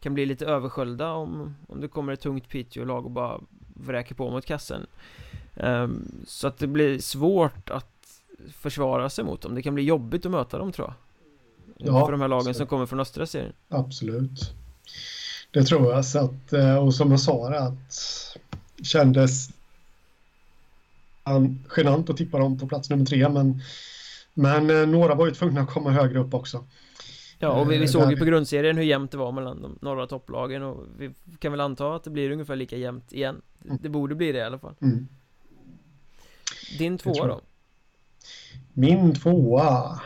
[0.00, 3.40] kan bli lite översköljda om, om det kommer ett tungt Piteå-lag och bara
[3.74, 4.86] vräker på mot kassen
[5.54, 7.89] um, Så att det blir svårt att
[8.52, 10.94] försvara sig mot dem Det kan bli jobbigt att möta dem tror jag
[11.76, 12.56] Ja, för de här lagen absolut.
[12.56, 14.54] som kommer från östra serien Absolut
[15.50, 17.94] Det tror jag så att, eh, och som jag sa det att
[18.82, 19.50] kändes
[21.76, 23.62] genant att tippa dem på plats nummer tre, men,
[24.34, 26.64] men eh, några var ju tvungna att komma högre upp också.
[27.38, 29.78] Ja, och vi, vi eh, såg ju på grundserien hur jämnt det var mellan de
[29.80, 33.42] norra topplagen och vi kan väl anta att det blir ungefär lika jämnt igen.
[33.64, 33.78] Mm.
[33.82, 34.74] Det borde bli det i alla fall.
[34.80, 35.08] Mm.
[36.78, 37.40] Din tvåa då?
[38.72, 40.00] Min tvåa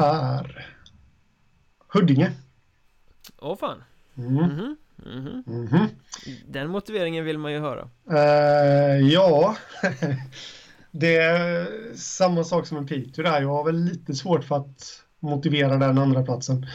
[0.00, 0.66] är
[1.88, 2.32] Huddinge.
[3.38, 3.82] Åh fan.
[4.18, 4.38] Mm.
[4.38, 4.76] Mm -hmm.
[5.46, 5.88] Mm -hmm.
[6.48, 7.88] Den motiveringen vill man ju höra.
[8.10, 9.56] Uh, ja,
[10.90, 13.40] det är samma sak som en Piteå där.
[13.40, 16.66] Jag har väl lite svårt för att motivera den andra platsen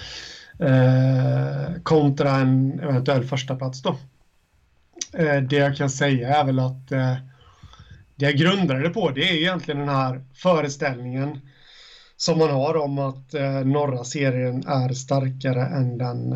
[0.62, 3.89] uh, kontra en eventuell första plats då.
[5.19, 7.21] Uh, det jag kan säga är väl att det
[8.21, 11.39] jag grundade det på det är egentligen den här föreställningen
[12.17, 13.34] som man har om att
[13.65, 16.34] norra serien är starkare än den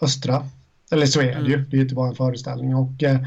[0.00, 0.46] östra.
[0.90, 1.70] Eller så är det ju, mm.
[1.70, 2.74] det är inte bara en föreställning.
[2.74, 3.20] Och eh,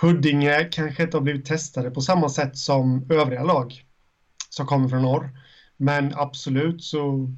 [0.00, 3.84] Huddinge kanske inte har blivit testade på samma sätt som övriga lag
[4.50, 5.30] som kommer från norr.
[5.76, 7.30] Men absolut så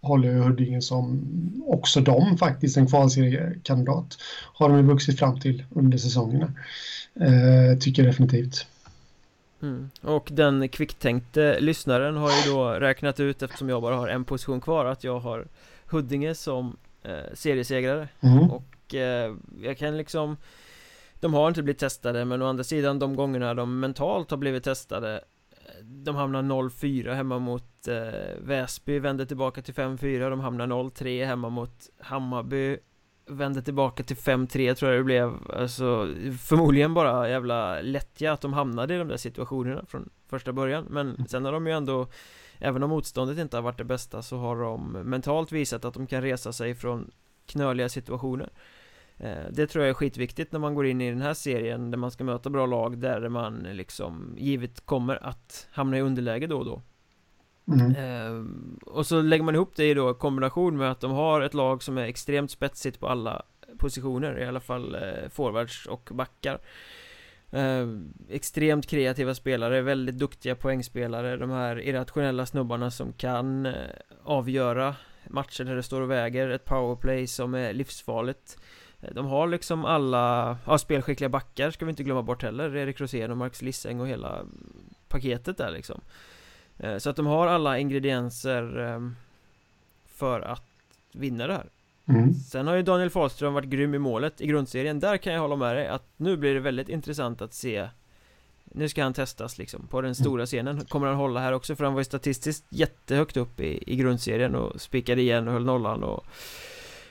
[0.00, 1.22] håller jag Huddinge som
[1.66, 4.18] också de faktiskt en kvalseriekandidat.
[4.54, 6.52] Har de ju vuxit fram till under säsongerna.
[7.20, 8.66] Eh, tycker definitivt.
[9.62, 9.90] Mm.
[10.02, 14.60] Och den kvicktänkte lyssnaren har ju då räknat ut eftersom jag bara har en position
[14.60, 15.46] kvar att jag har
[15.86, 18.50] Huddinge som eh, seriesegrare mm.
[18.50, 20.36] och eh, jag kan liksom
[21.20, 24.64] De har inte blivit testade men å andra sidan de gångerna de mentalt har blivit
[24.64, 25.24] testade
[25.82, 31.48] De hamnar 0-4 hemma mot eh, Väsby, vänder tillbaka till 5-4 De hamnar 0-3 hemma
[31.48, 32.78] mot Hammarby
[33.32, 35.32] Vände tillbaka till 5-3 tror jag det blev.
[35.56, 40.86] Alltså förmodligen bara jävla lättja att de hamnade i de där situationerna från första början.
[40.90, 42.06] Men sen har de ju ändå
[42.64, 46.06] Även om motståndet inte har varit det bästa så har de mentalt visat att de
[46.06, 47.10] kan resa sig från
[47.46, 48.50] knöliga situationer.
[49.16, 51.98] Eh, Det tror jag är skitviktigt när man går in i den här serien där
[51.98, 56.58] man ska möta bra lag där man liksom givet kommer att hamna i underläge då
[56.58, 56.82] och då
[57.68, 57.94] Mm.
[57.94, 58.44] Eh,
[58.86, 61.82] och så lägger man ihop det i då kombination med att de har ett lag
[61.82, 63.42] som är extremt spetsigt på alla
[63.78, 66.60] positioner I alla fall eh, forwards och backar.
[67.50, 67.88] Eh,
[68.28, 73.72] Extremt kreativa spelare, väldigt duktiga poängspelare De här irrationella snubbarna som kan eh,
[74.24, 74.96] avgöra
[75.28, 78.58] matcher där det står och väger Ett powerplay som är livsfarligt.
[79.00, 82.76] Eh, de har liksom alla, ja spelskickliga backar ska vi inte glömma bort heller.
[82.76, 84.46] Erik Rosén och Marcus Lisseng och hela
[85.08, 86.00] paketet där liksom
[86.98, 89.16] så att de har alla ingredienser ehm,
[90.14, 90.64] För att
[91.12, 91.66] vinna det här.
[92.06, 92.34] Mm.
[92.34, 95.00] Sen har ju Daniel Fahlström varit grym i målet i grundserien.
[95.00, 97.88] Där kan jag hålla med dig att nu blir det väldigt intressant att se.
[98.64, 100.84] Nu ska han testas liksom på den stora scenen.
[100.84, 101.76] Kommer han hålla här också?
[101.76, 105.64] För han var ju statistiskt jättehögt upp i, i grundserien och spikade igen och höll
[105.64, 106.24] nollan och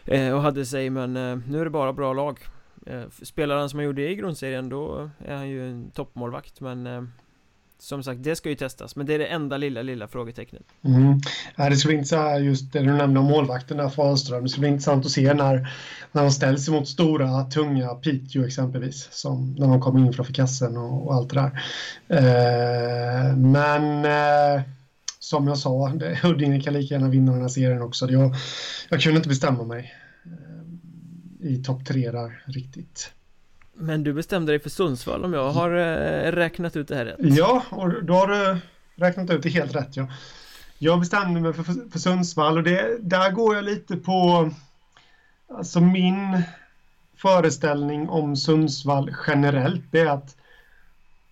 [0.05, 0.89] eh, Och hade sig.
[0.89, 2.39] Men eh, nu är det bara bra lag.
[3.21, 6.61] Spelar han som han gjorde i grundserien då är han ju en toppmålvakt.
[6.61, 7.11] Men
[7.81, 10.61] som sagt, det ska ju testas, men det är det enda lilla, lilla frågetecknet.
[10.85, 11.19] Mm.
[11.55, 14.43] Ja, det ska bli intressant, just det du nämnde om målvakten där, Fahlström.
[14.43, 15.73] Det ska bli intressant att se när,
[16.11, 20.77] när de ställs emot stora, tunga Piteå exempelvis, som när de kommer in framför kassen
[20.77, 21.61] och, och allt det där.
[22.07, 24.61] Eh, men eh,
[25.19, 28.11] som jag sa, Huddinge kan lika gärna vinna den här serien också.
[28.11, 28.35] Jag,
[28.89, 29.93] jag kunde inte bestämma mig
[30.25, 33.11] eh, i topp tre där riktigt.
[33.73, 37.17] Men du bestämde dig för Sundsvall om jag har eh, räknat ut det här rätt?
[37.19, 38.57] Ja, och då har du
[38.95, 40.07] räknat ut det helt rätt ja.
[40.77, 44.49] Jag bestämde mig för, för, för Sundsvall och det, där går jag lite på
[45.47, 46.41] alltså min
[47.15, 49.83] föreställning om Sundsvall generellt.
[49.91, 50.35] Det är att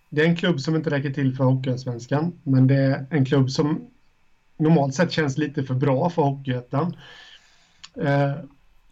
[0.08, 3.50] det är en klubb som inte räcker till för Hockeyallsvenskan, men det är en klubb
[3.50, 3.90] som
[4.56, 6.96] normalt sett känns lite för bra för Hockeyettan.
[7.94, 8.32] Eh,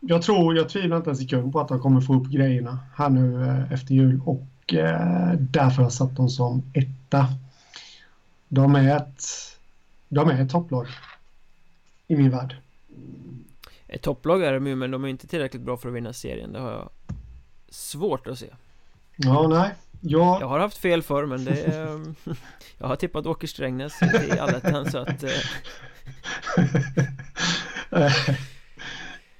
[0.00, 3.08] jag tror, jag tvivlar inte en sekund på att de kommer få upp grejerna här
[3.08, 7.26] nu eh, efter jul och eh, därför har jag satt dem som etta.
[8.48, 9.24] De är ett,
[10.08, 10.86] de är ett topplag
[12.06, 12.56] i min värld.
[13.86, 16.52] Ett topplag är de ju, men de är inte tillräckligt bra för att vinna serien.
[16.52, 16.90] Det har jag
[17.68, 18.46] svårt att se.
[19.16, 19.74] Ja, nej.
[20.00, 22.14] Jag, jag har haft fel förr, men det är,
[22.78, 25.22] Jag har tippat Åker Strängnäs i allettan så att...
[25.22, 25.30] Eh...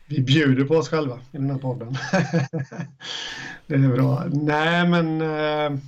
[0.09, 1.88] Vi bjuder på oss själva i den här podden.
[3.66, 4.25] det är bra.
[4.33, 5.81] Nej, men eh,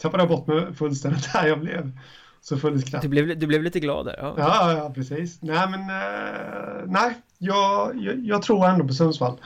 [0.00, 1.48] tappade jag bort mig fullständigt här.
[1.48, 1.92] Jag blev
[2.40, 3.02] så full skratt.
[3.02, 4.16] Du blev, du blev lite glad där?
[4.18, 5.42] Ja, ja, ja precis.
[5.42, 9.36] Nej, men eh, nej, jag, jag, jag, tror ändå på Sundsvall.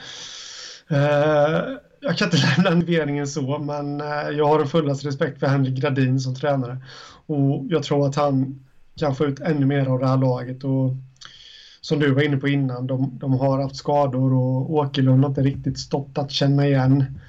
[0.89, 0.97] Eh,
[1.99, 5.81] jag kan inte lämna motiveringen så, men eh, jag har en fullaste respekt för Henrik
[5.81, 6.77] Gradin som tränare.
[7.25, 10.63] Och jag tror att han kan få ut ännu mer av det här laget.
[10.63, 10.95] Och
[11.83, 15.41] som du var inne på innan, de, de har haft skador och Åkerlund har inte
[15.41, 17.19] riktigt stått att känna igen.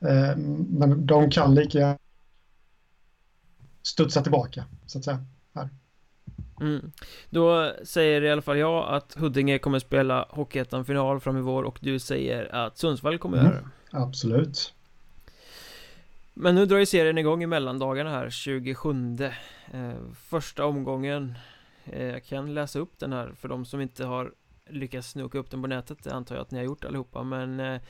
[0.00, 0.36] Eh,
[0.68, 1.98] men de kan lika
[3.82, 5.24] studsa tillbaka, så att säga.
[5.54, 5.68] Här.
[6.60, 6.92] Mm.
[7.30, 11.78] Då säger i alla fall jag att Huddinge kommer spela Hockeyettan-final fram i vår och
[11.82, 13.50] du säger att Sundsvall kommer mm.
[13.50, 13.98] göra det.
[13.98, 14.74] Absolut.
[16.34, 19.18] Men nu drar ju serien igång i mellandagarna här, 27
[19.72, 21.34] eh, Första omgången
[21.92, 24.32] jag kan läsa upp den här för de som inte har
[24.70, 27.60] lyckats snoka upp den på nätet Det antar jag att ni har gjort allihopa men
[27.60, 27.80] eh,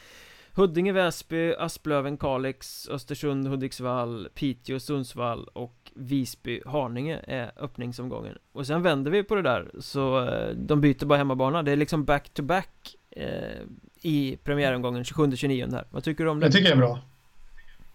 [0.53, 8.39] Huddinge, Väsby, Asplöven, Kalix, Östersund, Hudiksvall, Piteå, Sundsvall och Visby, Haninge är öppningsomgången.
[8.53, 11.63] Och sen vänder vi på det där så eh, de byter bara hemmabana.
[11.63, 13.61] Det är liksom back to back eh,
[14.03, 15.87] i premiäromgången 27-29 här.
[15.91, 16.47] Vad tycker du om det?
[16.47, 16.99] Jag tycker det är bra.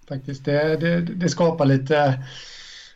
[0.08, 1.98] Faktiskt, det, det, det skapar lite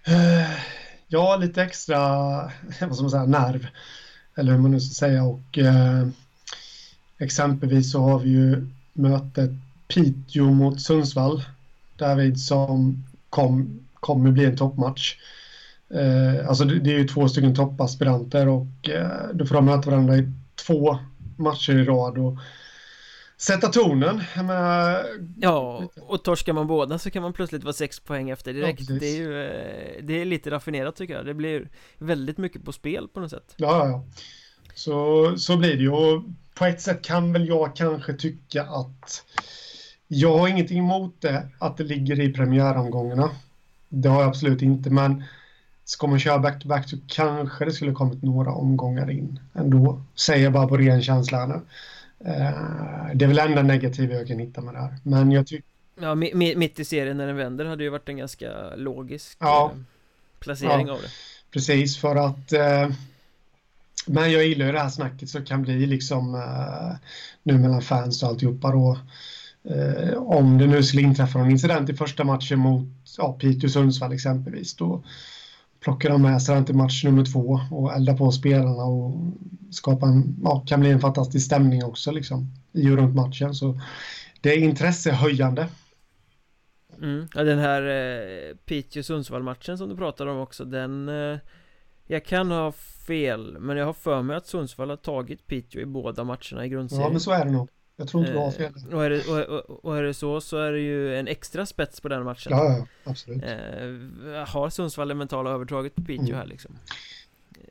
[0.07, 0.78] eh,
[1.09, 1.99] ja, lite extra
[2.81, 3.67] vad ska man säga, nerv.
[4.35, 5.23] Eller hur man nu ska säga.
[5.23, 6.07] Och, eh,
[7.17, 9.51] exempelvis så har vi ju mötet
[9.87, 11.43] Piteå mot Sundsvall.
[11.95, 15.15] Därvid som kom, kommer bli en toppmatch.
[15.93, 19.89] Eh, alltså det, det, är ju två stycken toppaspiranter och eh, då får de möta
[19.89, 20.31] varandra i
[20.65, 20.97] två
[21.35, 22.37] matcher i rad och
[23.41, 24.23] sätta tonen.
[24.43, 25.05] Med...
[25.37, 28.89] Ja, och torskar man båda så kan man plötsligt vara sex poäng efter direkt.
[28.89, 31.25] Ja, det är ju eh, det är lite raffinerat tycker jag.
[31.25, 33.53] Det blir väldigt mycket på spel på något sätt.
[33.57, 34.03] Ja, ja, ja.
[34.73, 35.89] Så, så blir det ju.
[35.89, 36.23] Och
[36.53, 39.23] på ett sätt kan väl jag kanske tycka att
[40.07, 43.29] jag har ingenting emot det, att det ligger i premiäromgångarna.
[43.89, 45.23] Det har jag absolut inte, men
[45.85, 50.01] ska man köra back-to-back -back så kanske det skulle kommit några omgångar in ändå.
[50.15, 51.61] Säger jag bara på ren känsla nu.
[52.27, 54.97] Uh, det är väl enda negativa jag kan hitta med det här.
[55.03, 55.65] Men jag tycker...
[56.01, 59.71] Ja, mitt i serien när den vänder hade ju varit en ganska logisk ja.
[59.75, 59.81] uh,
[60.39, 60.93] placering ja.
[60.93, 61.09] av det.
[61.51, 62.95] Precis, för att uh,
[64.05, 66.95] men jag gillar ju det här snacket som kan bli liksom uh,
[67.43, 68.99] nu mellan fans och alltihopa då.
[69.71, 74.13] Uh, om det nu skulle inträffa någon incident i första matchen mot ja, Piteå Sundsvall
[74.13, 75.03] exempelvis då
[75.79, 79.33] plockar de med sig den till match nummer två och eldar på spelarna och
[79.71, 83.79] skapar en, ja, kan bli en fantastisk stämning också liksom i och runt matchen så
[84.41, 85.67] det är intressehöjande.
[87.01, 87.27] Mm.
[87.33, 91.39] Ja, den här eh, Piteå Sundsvall matchen som du pratar om också den eh,
[92.07, 92.71] Jag kan ha
[93.07, 96.69] fel men jag har för mig att Sundsvall har tagit Piteå i båda matcherna i
[96.69, 98.73] grundserien Ja men så är det nog jag tror inte du har fel.
[98.93, 101.65] Och är, det, och, och, och är det så så är det ju en extra
[101.65, 102.51] spets på den matchen.
[102.51, 103.43] Ja, ja absolut.
[103.43, 106.37] Eh, har Sundsvall det mentala övertaget på Piteå mm.
[106.37, 106.71] här liksom?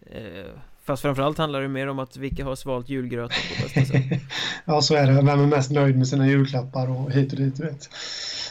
[0.07, 0.47] Eh,
[0.85, 4.21] fast framförallt handlar det mer om att vilka har svalt julgröten på bästa sätt.
[4.65, 5.13] ja, så är det.
[5.13, 7.91] Vem är mest nöjd med sina julklappar och hit och dit, du vet.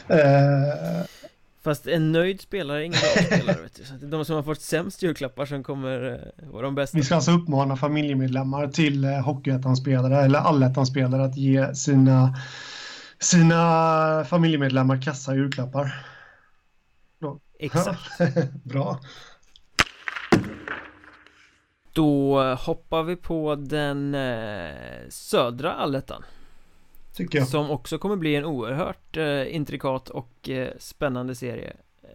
[0.08, 1.06] Eh,
[1.68, 4.08] Fast en nöjd spelare är ingen bra spelare vet du.
[4.08, 7.32] De som har fått sämst julklappar som kommer eh, vara de bästa Vi ska alltså
[7.32, 12.38] uppmana familjemedlemmar till eh, Hockeyettan-spelare eller Allettan-spelare att ge sina
[13.20, 16.06] sina familjemedlemmar kassa julklappar.
[17.22, 17.40] Då.
[17.60, 18.00] Exakt.
[18.64, 19.00] Bra.
[21.94, 26.24] Då hoppar vi på den eh, södra allettan.
[27.18, 27.48] Tycker jag.
[27.48, 32.10] Som också kommer bli en oerhört eh, intrikat och eh, spännande serie eh,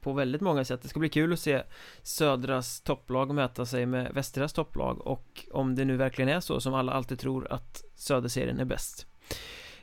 [0.00, 0.82] På väldigt många sätt.
[0.82, 1.62] Det ska bli kul att se
[2.02, 6.74] Södras topplag möta sig med Västras topplag Och om det nu verkligen är så som
[6.74, 9.06] alla alltid tror att Söderserien är bäst.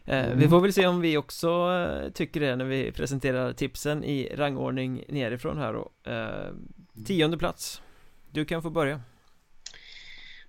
[0.06, 0.40] Eh, mm.
[0.40, 4.36] Vi får väl se om vi också eh, tycker det när vi presenterar tipsen i
[4.36, 6.12] rangordning nerifrån här då.
[6.12, 7.82] Eh, Tionde plats.
[8.32, 9.02] Du kan få börja.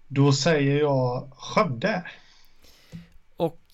[0.06, 2.04] Då säger jag Skövde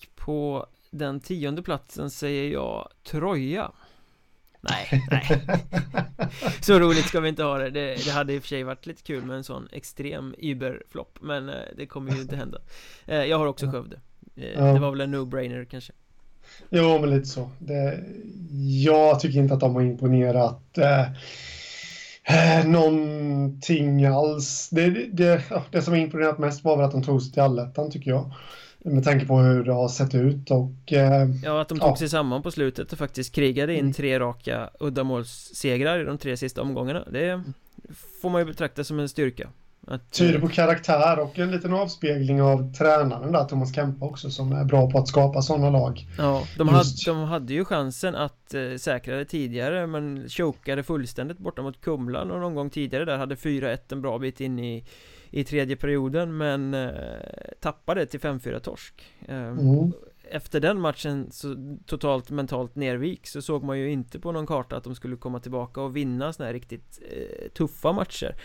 [0.07, 3.71] och på den tionde platsen säger jag Troja.
[4.61, 5.41] Nej, nej.
[6.61, 7.69] Så roligt ska vi inte ha det.
[7.69, 11.19] det Det hade i och för sig varit lite kul med en sån extrem überflopp
[11.21, 12.57] Men eh, det kommer ju inte hända.
[13.05, 13.99] Eh, Jag har också Skövde.
[14.35, 14.73] Eh.
[14.73, 15.93] Det var väl en no-brainer kanske.
[16.69, 17.49] Jo, men lite så.
[17.59, 18.03] Det,
[18.83, 21.07] Jag tycker inte att de har imponerat eh,
[22.65, 24.69] Någonting alls.
[24.69, 27.91] Det, det, det, som har imponerat mest var väl att de tog sig till allettan
[27.91, 28.31] tycker jag
[28.85, 30.93] med tanke på hur det har sett ut och...
[30.93, 31.95] Eh, ja, att de tog ja.
[31.95, 33.93] sig samman på slutet och faktiskt krigade in mm.
[33.93, 37.43] tre raka uddamålssegrar i de tre sista omgångarna Det
[38.21, 39.49] får man ju betrakta som en styrka
[39.87, 44.51] att, Tyder på karaktär och en liten avspegling av tränaren där, Thomas Kempa också, som
[44.51, 46.07] är bra på att skapa sådana lag.
[46.17, 51.37] Ja, de, hade, de hade ju chansen att eh, säkra det tidigare, men chokade fullständigt
[51.37, 54.85] borta mot Kumla någon gång tidigare där, hade 4-1 en bra bit in i
[55.35, 56.91] i tredje perioden men eh,
[57.59, 59.13] tappade till 5-4 torsk.
[59.27, 59.91] Eh, mm.
[60.29, 64.77] Efter den matchen så totalt mentalt nervik så såg man ju inte på någon karta
[64.77, 68.35] att de skulle komma tillbaka och vinna såna här riktigt eh, tuffa matcher.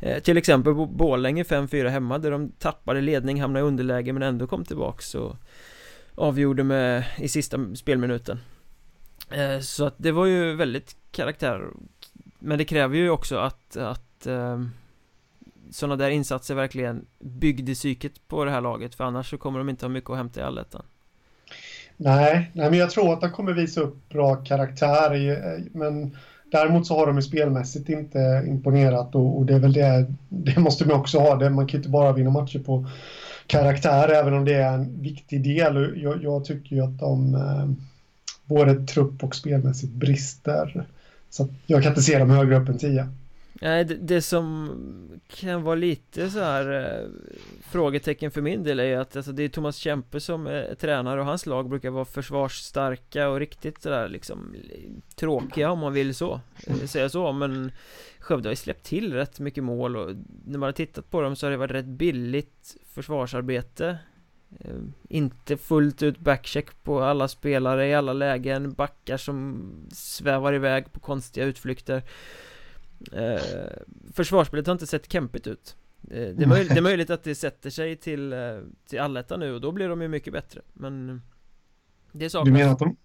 [0.00, 4.22] Eh, Till exempel på Borlänge 5-4 hemma där de tappade ledning, hamnade i underläge men
[4.22, 5.36] ändå kom tillbaks och
[6.14, 8.38] avgjorde med i sista spelminuten.
[9.30, 11.68] Eh, Så att det var ju väldigt karaktär
[12.38, 14.62] Men det kräver ju också att, att eh,
[15.72, 19.68] sådana där insatser verkligen byggde psyket på det här laget för annars så kommer de
[19.68, 20.82] inte ha mycket att hämta i allettan.
[21.96, 26.16] Nej, nej, men jag tror att de kommer visa upp bra karaktär eh, men
[26.52, 30.60] däremot så har de ju spelmässigt inte imponerat och, och, det är väl det, det
[30.60, 32.86] måste man också ha, det, man kan inte bara vinna matcher på
[33.46, 36.00] karaktär även om det är en viktig del.
[36.02, 37.66] Jag, jag tycker ju att de eh,
[38.44, 40.86] både trupp och spelmässigt brister.
[41.30, 43.08] Så jag kan inte se dem högre upp än 10.
[43.62, 47.08] Nej, det, det, som kan vara lite så här eh,
[47.70, 50.74] frågetecken för min del är ju att alltså, det är Thomas Kempe som eh, är
[50.74, 54.56] tränare och hans lag brukar vara försvarsstarka och riktigt sådär liksom
[55.16, 57.32] tråkiga om man vill så eh, säga så.
[57.32, 57.72] Men
[58.18, 61.36] Skövde har ju släppt till rätt mycket mål och när man har tittat på dem
[61.36, 63.98] så har det varit rätt billigt försvarsarbete.
[64.60, 64.76] Eh,
[65.08, 71.00] inte fullt ut backcheck på alla spelare i alla lägen Backar som svävar iväg på
[71.00, 72.02] konstiga utflykter
[73.12, 73.42] eh,
[74.12, 75.76] Försvarsspelet har inte sett kämpigt ut.
[76.00, 78.34] Det, det, är möjligt, det är möjligt att det sätter sig till,
[78.88, 81.22] till allettan nu och då blir de ju mycket bättre Men
[82.12, 82.46] Det saknas.
[82.46, 82.96] Du menar att de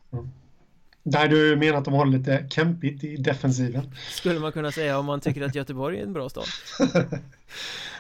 [1.09, 3.91] där du menar att de har lite kämpigt i defensiven?
[4.11, 6.45] Skulle man kunna säga om man tycker att Göteborg är en bra stad.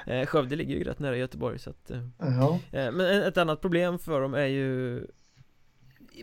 [0.07, 2.59] Eh, Skövde ligger ju rätt nära Göteborg så att eh, ja.
[2.71, 5.07] Eh, men ett annat problem för dem är ju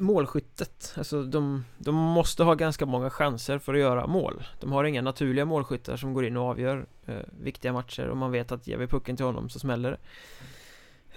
[0.01, 4.45] Målskyttet Alltså de, de måste ha ganska många chanser för att göra mål.
[4.61, 8.33] De har inga naturliga målskyttar som går in och avgör eh, viktiga matcher och man
[8.33, 9.99] vet att ger vi pucken till honom så smäller det.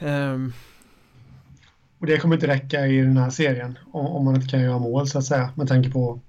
[0.07, 0.53] Um,
[1.99, 4.79] och det kommer inte räcka i den här serien om, om man inte kan göra
[4.79, 6.21] mål så att säga med tanke på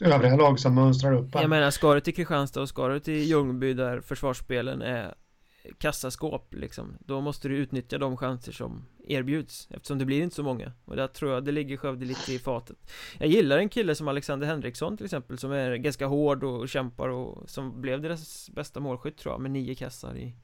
[0.00, 1.40] övriga lag som mönstrar upp här.
[1.40, 5.14] Jag menar, ska du till Kristianstad och ska du till Ljungby där försvarsspelen är
[5.78, 10.42] kassaskåp liksom Då måste du utnyttja de chanser som erbjuds Eftersom det blir inte så
[10.42, 10.72] många.
[10.84, 12.76] Och där tror jag det ligger Skövde lite i fatet.
[13.18, 17.08] Jag gillar en kille som Alexander Henriksson till exempel Som är ganska hård och kämpar
[17.08, 20.34] och Som blev deras bästa målskytt tror jag Med nio kassar i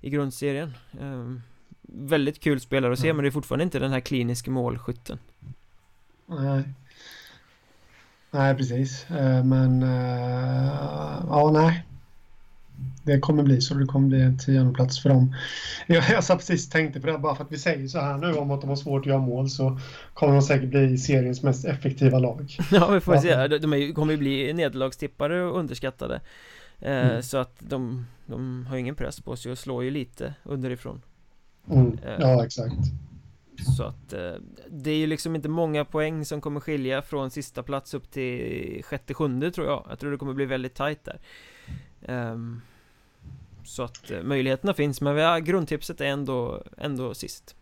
[0.00, 0.72] I grundserien.
[1.00, 1.42] Um,
[1.82, 3.16] Väldigt kul spelare att se mm.
[3.16, 5.18] men det är fortfarande inte den här kliniska målskytten.
[6.26, 6.62] Nej.
[8.30, 9.10] Nej precis.
[9.10, 11.87] Eh, men uh, Ja nej
[13.08, 13.74] det kommer bli så.
[13.74, 15.34] Det kommer bli en tionde plats för dem.
[15.86, 18.32] Jag, jag satt precis tänkte på det, bara för att vi säger så här nu
[18.32, 19.80] om att de har svårt att göra mål så
[20.14, 22.56] kommer de säkert bli seriens mest effektiva lag.
[22.72, 23.20] Ja, vi får ja.
[23.20, 23.58] se.
[23.58, 26.20] De, kommer ju bli nederlagstippare och underskattade.
[26.78, 27.22] Eh, mm.
[27.22, 31.02] Så att de, de har ingen press på sig och slår ju lite underifrån.
[31.70, 31.98] Mm.
[32.06, 32.74] Eh, ja, exakt.
[33.76, 34.34] Så att eh,
[34.70, 38.82] det är ju liksom inte många poäng som kommer skilja från sista plats upp till
[38.84, 39.86] sjätte, sjunde tror jag.
[39.90, 41.20] Jag tror det kommer bli väldigt tajt där.
[42.32, 42.62] Um,
[43.68, 47.54] så att eh, möjligheterna finns men vi har, grundtipset är ändå, ändå sist.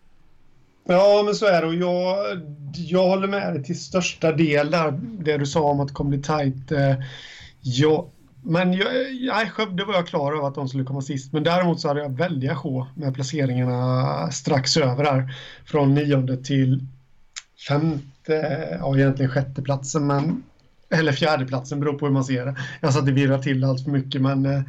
[0.88, 2.16] Ja, men så är det och jag,
[2.74, 6.10] jag håller med dig till största del där, det du sa om att det kommer
[6.10, 6.72] bli tajt.
[6.72, 6.94] Eh,
[7.60, 8.08] ja,
[8.42, 11.80] men jag, jag, Skövde var jag klar över att de skulle komma sist, men däremot
[11.80, 15.34] så hade jag väldiga sjå med placeringarna strax över här.
[15.64, 16.86] Från nionde till
[17.68, 20.42] femte, ja egentligen sjätte platsen, men
[20.90, 22.56] eller fjärdeplatsen beror på hur man ser det.
[22.80, 24.62] Jag satt och virrade till allt för mycket men eh,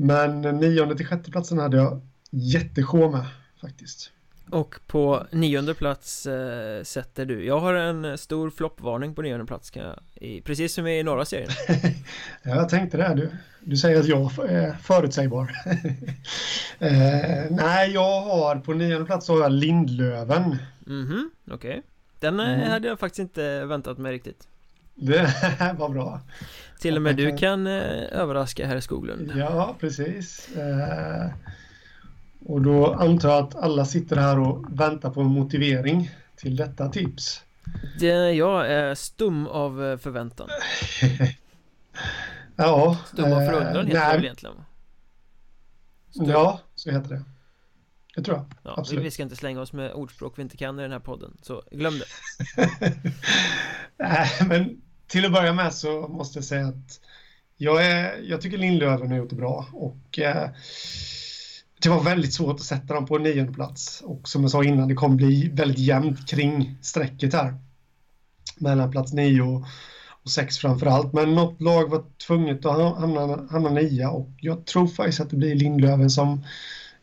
[0.00, 3.26] men nionde till sjätte platsen hade jag jättesjå med
[3.60, 4.10] faktiskt.
[4.50, 7.44] Och på nionde plats eh, sätter du.
[7.44, 11.24] Jag har en stor floppvarning på nionde plats kan jag, i, Precis som i norra
[11.24, 11.50] serien.
[12.42, 13.30] Ja, Jag tänkte det, du,
[13.60, 15.50] du säger att jag är förutsägbar.
[16.82, 20.56] Eh, Nej, jag har på nionde plats har jag Lindlöven.
[20.86, 21.70] Mhm, okej.
[21.70, 21.82] Okay.
[22.18, 22.70] Den eh, mm.
[22.70, 24.48] hade jag faktiskt inte väntat mig riktigt.
[24.94, 25.34] Det
[25.78, 26.20] var bra
[26.80, 27.72] till och med du kan eh,
[28.20, 29.32] överraska herr Skoglund.
[29.36, 30.48] Ja, precis.
[30.56, 31.26] Eh,
[32.44, 36.88] Och då antar jag att alla sitter här och väntar på en motivering till detta
[36.88, 37.42] tips.
[38.00, 40.48] Det, Jag är stum av eh, förväntan.
[42.56, 44.54] Ja Stum av förundran heter det väl egentligen?
[46.10, 46.30] Stum.
[46.30, 47.22] Ja, så heter det.
[48.16, 49.04] Det tror jag, ja, absolut.
[49.04, 51.62] Vi ska inte slänga oss med ordspråk vi inte kan i den här podden, så
[51.70, 52.04] glöm det.
[53.96, 57.00] Nej, men till att börja med så måste jag säga att
[57.56, 60.48] jag, är, jag tycker Lindlöven har gjort det bra och eh,
[61.82, 64.64] det var väldigt svårt att sätta dem på en nionde plats och som jag sa
[64.64, 67.54] innan, det kommer bli väldigt jämnt kring strecket här.
[68.56, 69.64] Mellan plats nio och,
[70.24, 71.12] och sex framför allt.
[71.12, 75.36] Men något lag var tvunget att hamna, hamna nia och jag tror faktiskt att det
[75.36, 76.44] blir Lindlöven som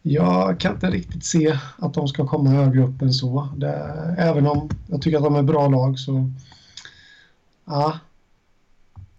[0.01, 3.49] jag kan inte riktigt se att de ska komma högre upp än så.
[3.57, 3.73] Det,
[4.17, 6.31] även om jag tycker att de är bra lag så
[7.67, 7.99] Ja.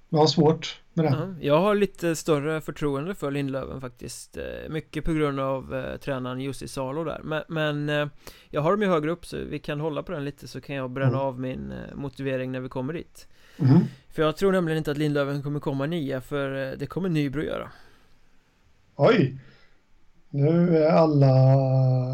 [0.08, 1.10] Jag har svårt med det.
[1.10, 4.36] Ja, jag har lite större förtroende för Lindlöven faktiskt.
[4.36, 7.20] Eh, mycket på grund av eh, tränaren Jussi Salo där.
[7.24, 8.08] Men, men eh,
[8.50, 10.76] jag har dem ju högre upp så vi kan hålla på den lite så kan
[10.76, 11.20] jag bränna mm.
[11.20, 13.28] av min eh, motivering när vi kommer dit.
[13.58, 13.80] Mm.
[14.10, 17.42] För jag tror nämligen inte att Lindlöven kommer komma nia för eh, det kommer Nybro
[17.42, 17.70] göra.
[18.96, 19.38] Oj!
[20.30, 21.26] Nu är alla...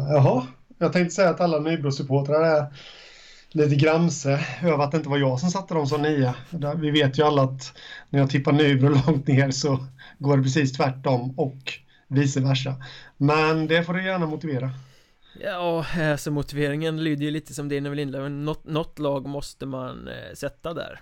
[0.09, 2.65] Jaha, jag tänkte säga att alla Nybro-supportrar är
[3.55, 6.35] lite gramse över att det inte var jag som satte dem som nia.
[6.75, 7.77] Vi vet ju alla att
[8.09, 9.85] när jag tippar Nybro långt ner så
[10.17, 11.73] går det precis tvärtom och
[12.07, 12.75] vice versa.
[13.17, 14.71] Men det får du gärna motivera.
[15.41, 20.07] Ja, alltså motiveringen lyder ju lite som din över Lindlöven något, något lag måste man
[20.07, 21.01] eh, sätta där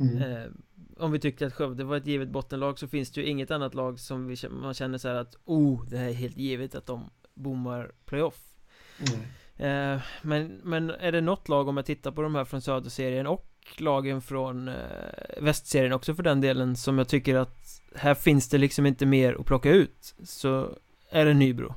[0.00, 0.22] mm.
[0.22, 0.46] eh,
[0.96, 3.74] Om vi tyckte att Skövde var ett givet bottenlag så finns det ju inget annat
[3.74, 7.10] lag som vi, man känner så att Oh, det här är helt givet att de
[7.34, 8.40] bommar playoff
[8.98, 9.20] mm.
[9.58, 13.26] Eh, men, men är det något lag om jag tittar på de här från Söderserien
[13.26, 13.46] och
[13.78, 14.74] lagen från eh,
[15.40, 19.34] Västserien också för den delen som jag tycker att här finns det liksom inte mer
[19.34, 20.70] att plocka ut så
[21.10, 21.74] är det Nybro.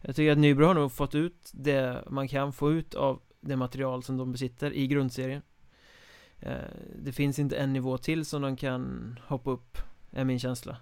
[0.00, 3.56] Jag tycker att Nybro har nog fått ut det man kan få ut av det
[3.56, 5.42] material som de besitter i grundserien.
[6.40, 6.56] Eh,
[6.96, 9.78] Det finns inte en nivå till som de kan hoppa upp
[10.10, 10.76] Är min känsla.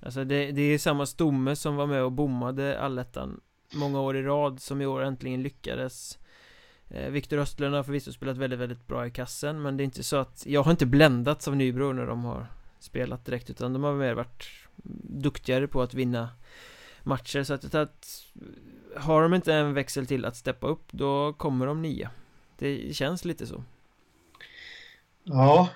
[0.00, 3.40] Alltså det, det är samma stomme som var med och bommade allettan
[3.74, 6.18] Många år i rad som i år äntligen lyckades.
[6.88, 10.02] Eh, Viktor Östlund har förvisso spelat väldigt, väldigt bra i kassen Men det är inte
[10.02, 12.46] så att Jag har inte bländats av Nybro när de har
[12.78, 14.48] spelat direkt Utan de har mer varit
[15.04, 16.28] duktigare på att vinna
[17.02, 17.42] matcher.
[17.42, 18.24] Så att, att
[18.96, 22.10] Har de inte en växel till att steppa upp Då kommer de nia.
[22.58, 23.64] Det känns lite så.
[25.24, 25.68] Ja,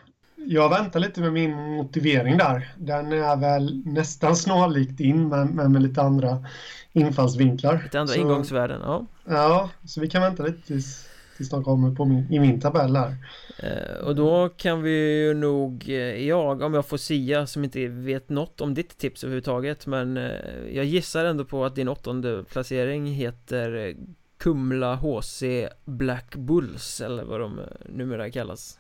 [0.46, 2.74] jag väntar lite med min motivering där.
[2.78, 6.44] Den är väl nästan snarlikt in men, men med lite andra
[6.92, 7.80] infallsvinklar.
[7.84, 9.06] Lite andra så, ingångsvärden, ja.
[9.24, 12.96] Ja, så vi kan vänta lite tills, tills de kommer på min, i min tabell
[12.96, 13.16] här.
[13.58, 17.88] Eh, och då kan vi ju nog, eh, jag, om jag får sia som inte
[17.88, 20.30] vet något om ditt tips överhuvudtaget Men eh,
[20.72, 23.96] jag gissar ändå på att din åttonde placering heter
[24.38, 25.42] Kumla HC
[25.84, 28.78] Black Bulls eller vad de numera kallas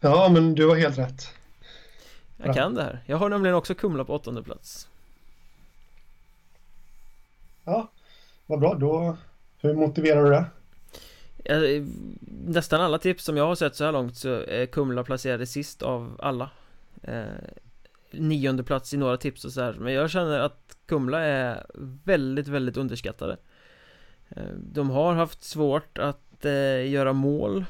[0.00, 1.34] Ja, men du har helt rätt.
[2.36, 3.02] Jag kan det här.
[3.06, 4.88] Jag har nämligen också Kumla på åttonde plats.
[7.64, 7.90] Ja,
[8.46, 8.74] vad bra.
[8.74, 9.16] Då,
[9.58, 10.44] hur motiverar du det?
[12.46, 15.82] nästan alla tips som jag har sett så här långt så är Kumla placerade sist
[15.82, 16.50] av alla.
[17.02, 17.24] Eh,
[18.10, 19.72] nionde plats i några tips och så här.
[19.72, 21.66] Men jag känner att Kumla är
[22.04, 23.36] väldigt, väldigt underskattade.
[24.28, 27.64] Eh, de har haft svårt att eh, göra mål.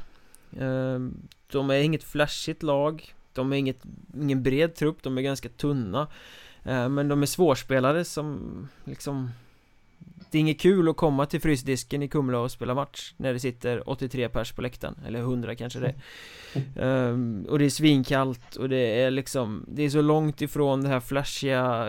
[1.53, 3.15] De är inget flashigt lag.
[3.33, 3.83] De är inget,
[4.15, 6.09] ingen bred trupp, de är ganska tunna.
[6.65, 9.31] Eh, Men de är svårspelade som liksom
[10.31, 13.41] Det är inget kul att komma till frysdisken i Kumla och spela match När det
[13.41, 15.95] sitter 83 pers på läktaren Eller 100 kanske det
[16.83, 20.89] um, Och det är svinkallt och det är liksom Det är så långt ifrån det
[20.89, 21.89] här flashiga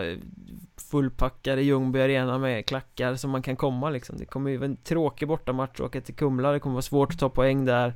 [0.90, 4.16] Fullpackade Ljungby Arena med klackar som man kan komma liksom.
[4.18, 6.52] Det kommer ju vara en tråkig bortamatch att åka till Kumla.
[6.52, 7.94] Det kommer vara svårt att ta poäng där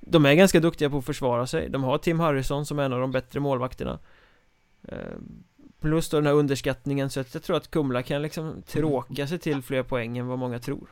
[0.00, 2.92] de är ganska duktiga på att försvara sig De har Tim Harrison som är en
[2.92, 3.98] av de bättre målvakterna
[4.88, 5.44] ehm,
[5.80, 9.38] Plus då den här underskattningen så att jag tror att Kumla kan liksom tråka sig
[9.38, 10.88] till fler poäng än vad många tror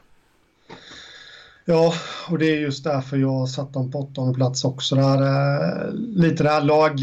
[1.71, 1.93] Ja,
[2.31, 4.95] och det är just därför jag satt dem på åttonde plats också.
[4.95, 6.99] Det här, eh, lite det här lag,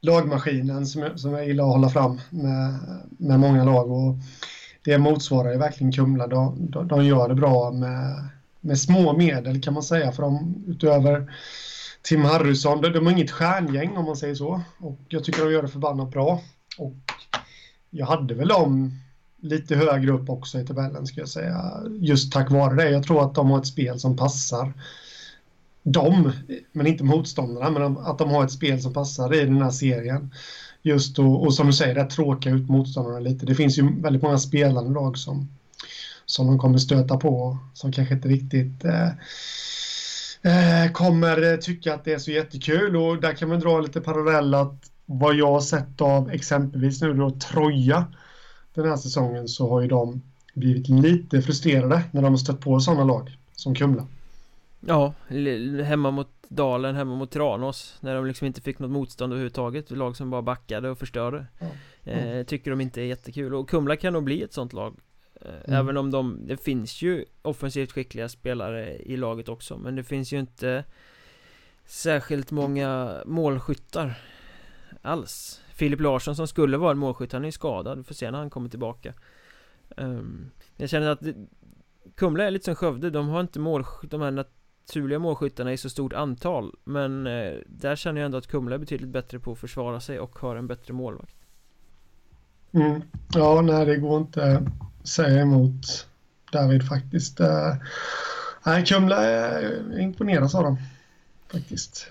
[0.00, 2.78] lagmaskinen som jag, som jag gillar att hålla fram med,
[3.18, 3.90] med många lag.
[3.90, 4.14] Och
[4.84, 6.26] det motsvarar ju verkligen Kumla.
[6.26, 8.28] De, de, de gör det bra med
[8.62, 11.32] med små medel kan man säga för dem utöver
[12.02, 12.80] Tim Harrison.
[12.80, 15.68] De, de har inget stjärngäng om man säger så och jag tycker de gör det
[15.68, 16.42] förbannat bra.
[16.78, 16.96] Och
[17.90, 18.90] jag hade väl dem
[19.42, 21.72] lite högre upp också i tabellen ska jag säga.
[21.90, 22.90] Just tack vare det.
[22.90, 24.72] Jag tror att de har ett spel som passar
[25.82, 26.32] dem,
[26.72, 30.30] men inte motståndarna, men att de har ett spel som passar i den här serien.
[30.82, 33.46] Just och, och som du säger, det tråka ut motståndarna lite.
[33.46, 35.48] Det finns ju väldigt många spelande lag som
[36.26, 39.08] som de kommer stöta på som kanske inte riktigt eh,
[40.42, 44.54] eh, kommer tycka att det är så jättekul och där kan man dra lite parallell
[44.54, 48.06] att vad jag har sett av exempelvis nu då Troja
[48.74, 50.22] den här säsongen så har ju de
[50.54, 54.06] blivit lite frustrerade när de har stött på sådana lag som Kumla.
[54.80, 55.14] Ja,
[55.84, 60.16] hemma mot Dalen, hemma mot Tranås När de liksom inte fick något motstånd överhuvudtaget Lag
[60.16, 61.66] som bara backade och förstörde ja.
[62.04, 62.38] Mm.
[62.38, 64.96] Eh, Tycker de inte är jättekul och Kumla kan nog bli ett sånt lag
[65.40, 65.80] Mm.
[65.80, 70.32] Även om de, det finns ju offensivt skickliga spelare i laget också Men det finns
[70.32, 70.84] ju inte
[71.84, 74.18] Särskilt många målskyttar
[75.02, 75.60] Alls.
[75.74, 78.38] Filip Larsson som skulle vara en målskytt, han är ju skadad, vi får se när
[78.38, 79.14] han kommer tillbaka.
[79.96, 81.34] Um, Jag känner att det,
[82.14, 85.90] Kumla är lite som Skövde, de har inte mål, de här naturliga målskyttarna i så
[85.90, 89.58] stort antal Men eh, där känner jag ändå att Kumla är betydligt bättre på att
[89.58, 91.36] försvara sig och har en bättre målvakt.
[92.72, 93.02] Mm.
[93.34, 94.66] Ja, nej det går inte
[95.04, 96.06] säga emot
[96.52, 97.40] David faktiskt.
[97.40, 97.74] Eh,
[98.66, 99.60] nej, Kumla
[99.98, 100.76] imponeras av dem
[101.48, 102.06] faktiskt.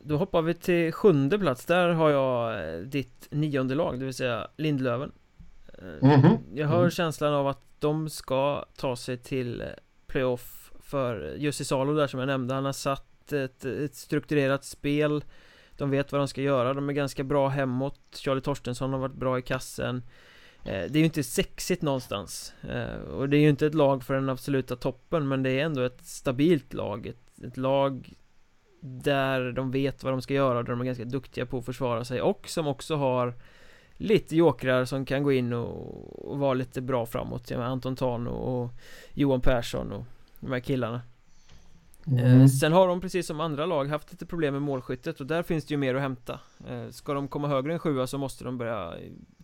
[0.00, 1.64] Då hoppar vi till sjunde plats.
[1.64, 5.12] Där har jag eh, ditt nionde lag, det vill säga Lindlöven.
[6.02, 6.38] Mm -hmm.
[6.54, 6.90] Jag har mm.
[6.90, 9.62] känslan av att de ska ta sig till
[10.06, 12.54] playoff för Jussi Salo där som jag nämnde.
[12.54, 15.24] Han har satt ett, ett strukturerat spel.
[15.76, 19.14] De vet vad de ska göra, de är ganska bra hemåt Charlie Torstensson har varit
[19.14, 20.02] bra i kassen Eh,
[20.64, 22.54] Eh, det är ju inte sexigt någonstans.
[22.68, 25.64] Eh, och det är ju inte ett lag för den absoluta toppen Men det är
[25.64, 27.06] ändå ett stabilt lag.
[27.06, 28.12] Ett, ett lag
[28.80, 31.64] Där de vet vad de ska göra och Där de är ganska duktiga på att
[31.64, 33.34] försvara sig Och som också har
[33.96, 37.50] Lite jokrar som kan gå in och, och vara lite bra framåt.
[37.50, 38.70] Jag Anton Tano och
[39.12, 40.04] Johan Persson och
[40.40, 41.00] de här killarna.
[42.06, 42.40] Mm.
[42.40, 45.42] Eh, sen har de precis som andra lag haft lite problem med målskyttet och där
[45.42, 48.44] finns det ju mer att hämta eh, Ska de komma högre än sjua så måste
[48.44, 48.94] de börja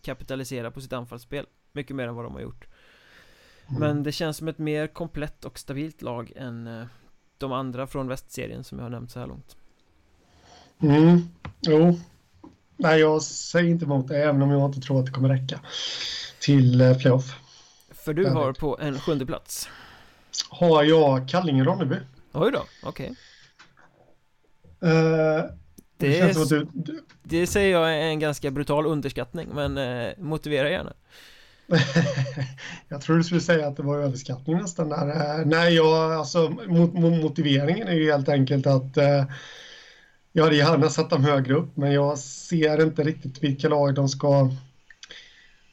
[0.02, 2.66] kapitalisera på sitt anfallsspel Mycket mer än vad de har gjort
[3.68, 3.80] mm.
[3.80, 6.86] Men det känns som ett mer komplett och stabilt lag än eh,
[7.38, 9.56] de andra från västserien som jag har nämnt så här långt
[10.82, 11.20] Mm,
[11.60, 11.98] jo
[12.82, 15.60] Nej, jag säger inte emot det, även om jag inte tror att det kommer räcka
[16.40, 17.34] till playoff.
[17.90, 19.68] För du har på en sjunde plats.
[20.48, 21.96] Har jag Kallinge-Ronneby.
[22.32, 23.14] Oj då, okej.
[24.80, 24.92] Okay.
[24.92, 25.44] Uh, eh,
[25.96, 27.04] det, det, du, du...
[27.22, 30.92] det säger jag är en ganska brutal underskattning, men uh, motivera gärna.
[32.88, 35.06] jag tror du skulle säga att det var överskattning nästan där.
[35.06, 39.24] Uh, nej, jag, alltså mot, mot, motiveringen är ju helt enkelt att uh,
[40.32, 44.08] jag hade gärna satt dem högre upp, men jag ser inte riktigt vilka lag de
[44.08, 44.50] ska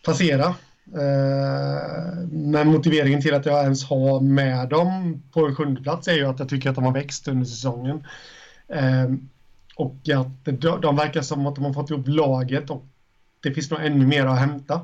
[0.06, 0.56] passera.
[0.94, 6.14] Eh, men motiveringen till att jag ens har med dem på en sjunde plats är
[6.14, 8.04] ju att jag tycker att de har växt under säsongen.
[8.70, 9.30] Ehm,
[9.76, 10.46] och att
[10.82, 12.86] de verkar som att de har fått ihop laget och
[13.44, 14.82] det finns nog ännu mer att hämta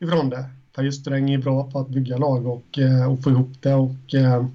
[0.00, 0.44] ifrån det.
[0.74, 4.14] Per Justräng är bra på att bygga lag och, eh, och få ihop det och
[4.14, 4.46] eh,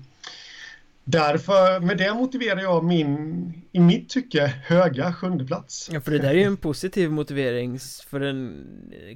[1.05, 5.89] Därför, med det motiverar jag min, i mitt tycke, höga sjunde plats.
[5.93, 8.65] Ja, för det där är ju en positiv motivering för en,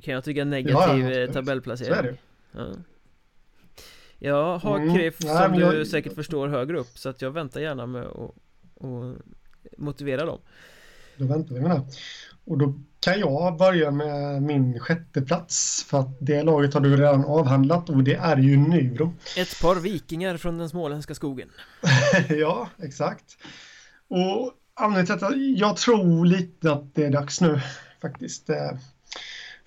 [0.03, 1.93] kan jag tycka, negativ ja, ja, tabellplacering.
[1.93, 2.17] Så är det.
[2.51, 2.67] Ja.
[4.19, 5.87] Jag har mm, KRIF som nej, du jag...
[5.87, 8.35] säkert förstår högre upp, så att jag väntar gärna med att
[9.77, 10.39] motivera dem.
[11.17, 11.85] Då väntar vi med det.
[12.47, 16.97] Och då kan jag börja med min sjätte plats för att det laget har du
[16.97, 19.13] redan avhandlat och det är ju Nybro.
[19.37, 21.49] Ett par vikingar från den småländska skogen.
[22.29, 23.37] ja, exakt.
[24.07, 27.61] Och anledningen till att jag tror lite att det är dags nu
[28.01, 28.71] faktiskt eh,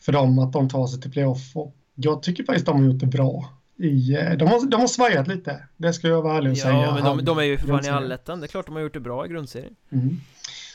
[0.00, 2.92] för dem att de tar sig till playoff och jag tycker faktiskt att de har
[2.92, 3.52] gjort det bra.
[3.76, 6.62] I, eh, de, har, de har svajat lite, det ska jag vara ärlig och ja,
[6.62, 6.74] säga.
[6.74, 8.82] Ja, men de, de, är ju för fan i allettan, det är klart de har
[8.82, 9.76] gjort det bra i grundserien.
[9.92, 10.20] Mm.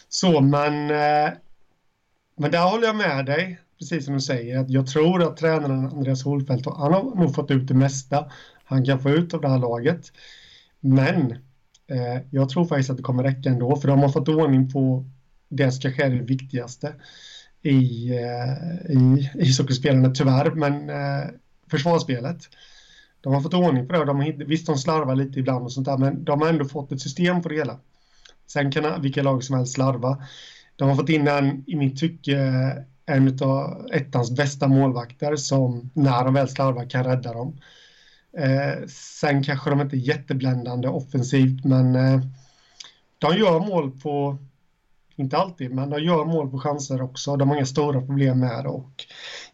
[0.10, 1.34] Så, men eh,
[2.38, 5.86] men där håller jag med dig, precis som du säger, att jag tror att tränaren
[5.86, 8.32] Andreas Holfeldt, han har nog fått ut det mesta
[8.66, 10.12] han kan få ut av det här laget.
[10.80, 11.32] Men
[11.88, 15.06] eh, jag tror faktiskt att det kommer räcka ändå, för de har fått ordning på
[15.50, 16.94] det som kanske är det viktigaste
[17.62, 21.30] i, eh, i ishockeyspelandet, tyvärr, men eh,
[21.72, 22.38] försvarsspelet.
[23.22, 25.86] De har fått ordning på det de har, visst de slarvar lite ibland och sånt
[25.86, 27.80] där, men de har ändå fått ett system på det hela.
[28.48, 30.24] Sen kan vilka lag som helst slarva.
[30.76, 32.38] De har fått in en, i mitt tycke,
[33.06, 37.60] en av ettans bästa målvakter som när de väl slarvar kan rädda dem.
[38.38, 42.22] Eh, sen kanske de inte är jättebländande offensivt, men eh,
[43.18, 44.38] de gör mål på,
[45.16, 47.36] inte alltid, men de gör mål på chanser också.
[47.36, 49.06] De har inga stora problem med det och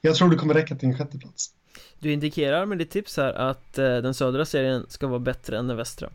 [0.01, 1.53] jag tror det kommer räcka till en sjätteplats.
[1.99, 5.67] Du indikerar med ditt tips här att eh, den södra serien ska vara bättre än
[5.67, 6.09] den västra.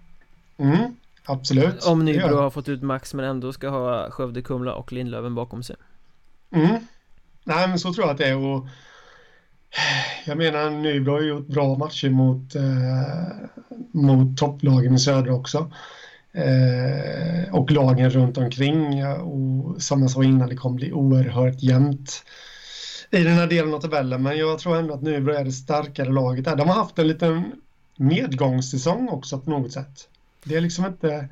[0.59, 0.97] Mm,
[1.27, 5.35] Absolut Om Nybro har fått ut max men ändå ska ha Skövde, Kumla och Lindlöven
[5.35, 5.77] bakom sig.
[6.53, 6.77] Mm.
[7.45, 8.67] Nej men så tror jag att det är och
[10.27, 12.63] Jag menar Nybro har gjort bra matcher mot eh,
[13.93, 15.73] Mot topplagen i södra också.
[16.33, 22.25] Eh, Och lagen runt omkring och som jag sa innan det kommer bli oerhört jämnt
[23.11, 24.23] i den här delen av tabellen.
[24.23, 26.45] Men jag tror ändå att Nybro är det starkare laget.
[26.45, 27.53] De har haft en liten
[27.97, 30.09] medgångssäsong också på något sätt.
[30.49, 31.29] Det är liksom inte...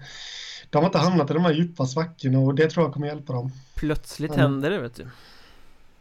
[0.70, 3.32] De har inte hamnat i de här djupa svackorna och det tror jag kommer hjälpa
[3.32, 3.52] dem.
[3.74, 4.40] Plötsligt mm.
[4.40, 5.06] händer det vet du.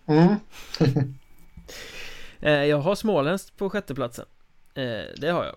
[0.05, 0.35] Mm.
[2.39, 4.25] Eh, jag har småländskt på sjätteplatsen.
[4.73, 4.83] Eh,
[5.17, 5.55] det har jag.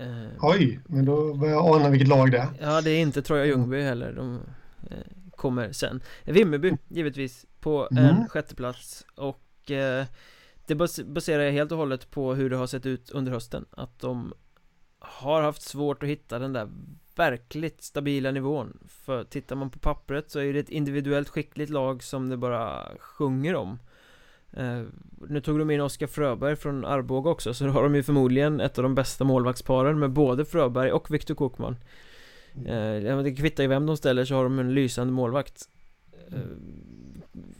[0.00, 2.48] Eh, Oj, men då börjar jag ana vilket lag det är.
[2.60, 4.12] Ja, det är inte Troja Ljungby heller.
[4.12, 4.40] De
[5.36, 6.00] kommer sen.
[6.24, 8.04] Vimmerby, givetvis, på mm.
[8.04, 9.04] en sjätteplats.
[9.14, 9.70] Och
[10.66, 10.74] det
[11.04, 13.64] baserar jag helt och hållet på hur det har sett ut under hösten.
[13.70, 14.34] Att de
[15.04, 16.68] har haft svårt att hitta den där
[17.16, 18.78] verkligt stabila nivån.
[18.88, 22.88] För tittar man på pappret så är det ett individuellt skickligt lag som det bara
[22.98, 23.78] sjunger om.
[24.52, 24.82] Eh,
[25.28, 28.60] Nu tog de in Oskar Fröberg från Arboga också så då har de ju förmodligen
[28.60, 31.76] ett av de bästa målvaktsparen med både Fröberg och Viktor Kokman.
[32.54, 35.68] Eh, Det kvittar ju vem de ställer så har de en lysande målvakt.
[36.32, 36.38] Eh,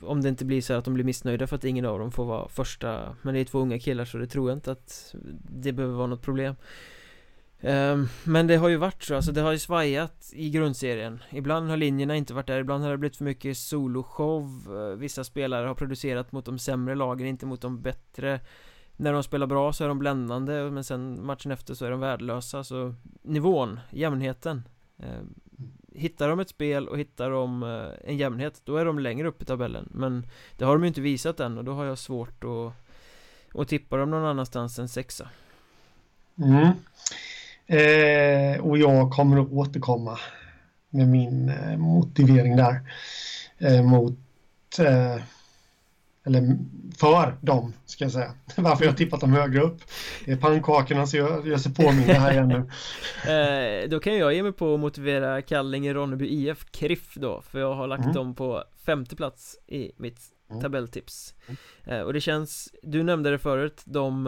[0.02, 2.24] Om det inte blir så att de blir missnöjda för att ingen av dem får
[2.24, 5.14] vara första Men det är två unga killar så det tror jag inte att
[5.50, 6.54] det behöver vara något problem.
[7.64, 11.22] Ehm, men det har ju varit så, alltså det har ju svajat i grundserien.
[11.30, 14.76] Ibland har linjerna inte varit där, ibland har det blivit för mycket soloshow.
[14.76, 18.40] Eh, vissa spelare har producerat mot de sämre lagen, inte mot de bättre.
[18.96, 22.00] När de spelar bra så är de bländande, men sen matchen efter så är de
[22.00, 22.64] värdelösa.
[22.64, 24.68] Så nivån, jämnheten.
[24.98, 25.34] Ehm,
[25.94, 29.42] hittar de ett spel och hittar de eh, en jämnhet, då är de längre upp
[29.42, 29.88] i tabellen.
[29.90, 32.72] Men det har de ju inte visat än och då har jag svårt att
[33.60, 35.28] Att tippa dem någon annanstans än sexa.
[36.38, 36.72] Mm.
[37.72, 40.18] Eh, och jag kommer att återkomma
[40.90, 42.80] med min eh, motivering där
[43.58, 44.18] eh, mot
[44.78, 45.22] eh,
[46.24, 46.58] eller
[46.98, 48.34] för dem, ska jag säga.
[48.56, 49.80] Varför jag tippat dem högre upp.
[50.24, 52.56] Det är pannkakorna så jag gör sig påminna här igen nu.
[53.32, 57.60] eh, då kan jag ge mig på att motivera Kallinge Ronneby IF KRIF då, för
[57.60, 58.14] jag har lagt mm.
[58.14, 60.20] dem på femte plats i mitt
[60.50, 60.62] mm.
[60.62, 61.34] tabelltips
[61.86, 62.06] mm.
[62.06, 64.26] Och det känns, du nämnde det förut, de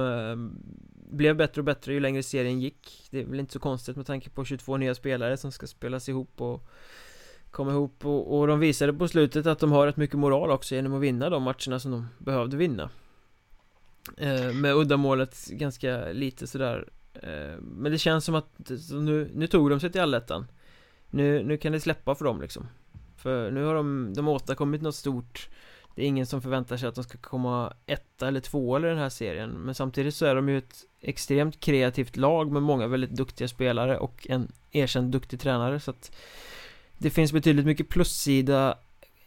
[1.10, 3.08] blev bättre och bättre ju längre serien gick.
[3.10, 6.08] Det är väl inte så konstigt med tanke på 22 nya spelare som ska spelas
[6.08, 6.66] ihop och
[7.50, 8.04] komma ihop.
[8.04, 11.00] Och, och de visade på slutet att de har rätt mycket moral också genom att
[11.00, 12.90] vinna de matcherna som de behövde vinna.
[14.16, 16.88] Eh, Med uddamålet ganska lite sådär.
[17.14, 20.46] Eh, Men det känns som att nu, nu tog de sig till allettan.
[21.10, 22.68] Nu, nu kan det släppa för dem liksom.
[23.16, 25.48] För nu har de, de har åstadkommit något stort
[25.94, 28.98] det är ingen som förväntar sig att de ska komma etta eller två i den
[28.98, 33.10] här serien Men samtidigt så är de ju ett extremt kreativt lag med många väldigt
[33.10, 36.16] duktiga spelare och en erkänd duktig tränare så att
[36.98, 38.78] det finns betydligt mycket plussida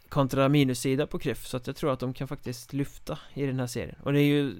[0.08, 3.60] kontra minussida på Kriff så att jag tror att de kan faktiskt lyfta i den
[3.60, 3.96] här serien.
[4.02, 4.54] Och det är ju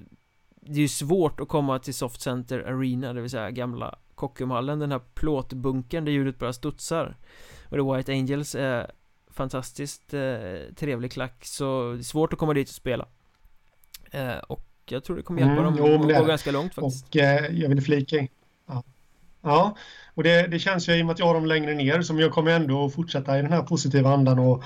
[0.61, 4.79] det är ju svårt att komma till Soft Center Arena, det vill säga gamla Kockumhallen,
[4.79, 7.17] den här plåtbunkern där ljudet bara studsar.
[7.65, 8.91] Och The White Angels är
[9.39, 13.07] fantastiskt eh, trevlig klack så det är svårt att komma dit och spela
[14.11, 17.07] eh, och jag tror det kommer hjälpa mm, dem jo, att gå ganska långt faktiskt
[17.09, 18.27] och eh, jag vill flika
[18.67, 18.83] ja.
[19.43, 19.77] ja,
[20.15, 22.21] och det, det känns ju i och med att jag har dem längre ner som
[22.21, 24.63] jag kommer ändå fortsätta i den här positiva andan och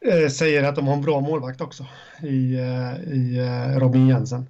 [0.00, 1.86] eh, säger att de har en bra målvakt också
[2.22, 4.46] i, eh, i eh, Robin Jensen.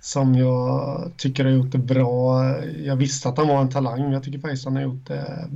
[0.00, 2.44] Som jag tycker har gjort det bra.
[2.84, 5.48] Jag visste att han var en talang, men jag tycker faktiskt han har gjort det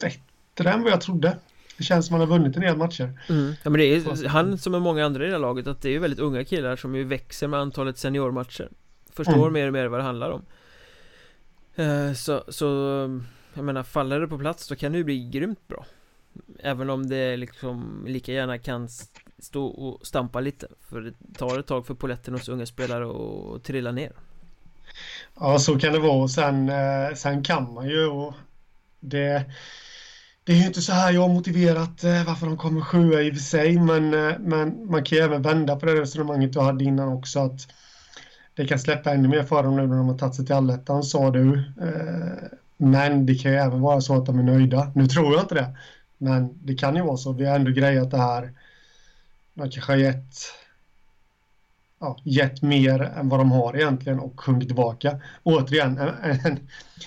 [0.00, 1.36] bättre än vad jag trodde.
[1.78, 3.20] Det känns som att han har vunnit en del matcher.
[3.28, 3.52] Mm.
[3.62, 5.88] Ja men det är han som är många andra i det här laget att det
[5.88, 8.68] är ju väldigt unga killar som ju växer med antalet seniormatcher.
[9.12, 9.52] Förstår mm.
[9.52, 10.42] mer och mer vad det handlar om.
[11.78, 12.66] Uh, så, så
[13.54, 15.86] jag menar, faller det på plats då kan det ju bli grymt bra
[16.58, 18.88] Även om det liksom lika gärna kan
[19.38, 23.64] stå och stampa lite För det tar ett tag för poletten hos unga spelare att
[23.64, 24.12] trilla ner
[25.40, 26.28] Ja, så kan det vara.
[26.28, 28.34] Sen, eh, sen kan man ju och
[29.00, 29.44] det,
[30.44, 33.30] det är ju inte så här jag har motiverat eh, varför de kommer sjua i
[33.30, 36.60] och för sig, men, eh, men man kan ju även vända på det resonemanget du
[36.60, 37.60] hade innan också att
[38.54, 41.02] det kan släppa ännu mer för dem nu när de har tagit sig till allettan,
[41.02, 41.54] sa du.
[41.58, 44.92] Eh, men det kan ju även vara så att de är nöjda.
[44.94, 45.76] Nu tror jag inte det.
[46.18, 47.32] Men det kan ju vara så.
[47.32, 48.52] Vi har ändå grejat det här.
[49.54, 50.34] Man kanske har gett,
[52.02, 55.20] ja, gett mer än vad de har egentligen och sjunkit tillbaka.
[55.42, 56.58] Återigen, en, en,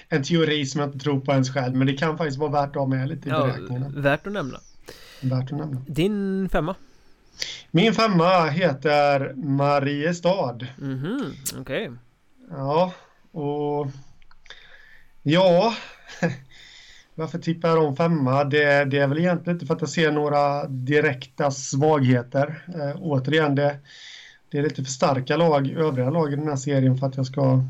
[0.10, 1.76] en, teori som jag inte tror på ens själv.
[1.76, 3.90] Men det kan faktiskt vara värt att ha med lite i ja, beräkningarna.
[3.90, 4.60] Värt att nämna.
[5.22, 5.82] Värt att nämna.
[5.88, 6.76] Din femma?
[7.72, 10.58] Min femma heter Mariestad.
[10.78, 11.90] Mhm, mm okej.
[11.90, 11.90] Okay.
[12.50, 12.94] Ja,
[13.32, 13.88] och
[15.28, 15.76] Ja,
[17.16, 18.44] varför tippar jag dem femma?
[18.44, 22.64] Det, det, är väl egentligen inte för att jag ser några direkta svagheter.
[22.68, 23.80] Eh, återigen, det,
[24.50, 27.26] det är lite för starka lag, övriga lag i den här serien för att jag
[27.26, 27.64] ska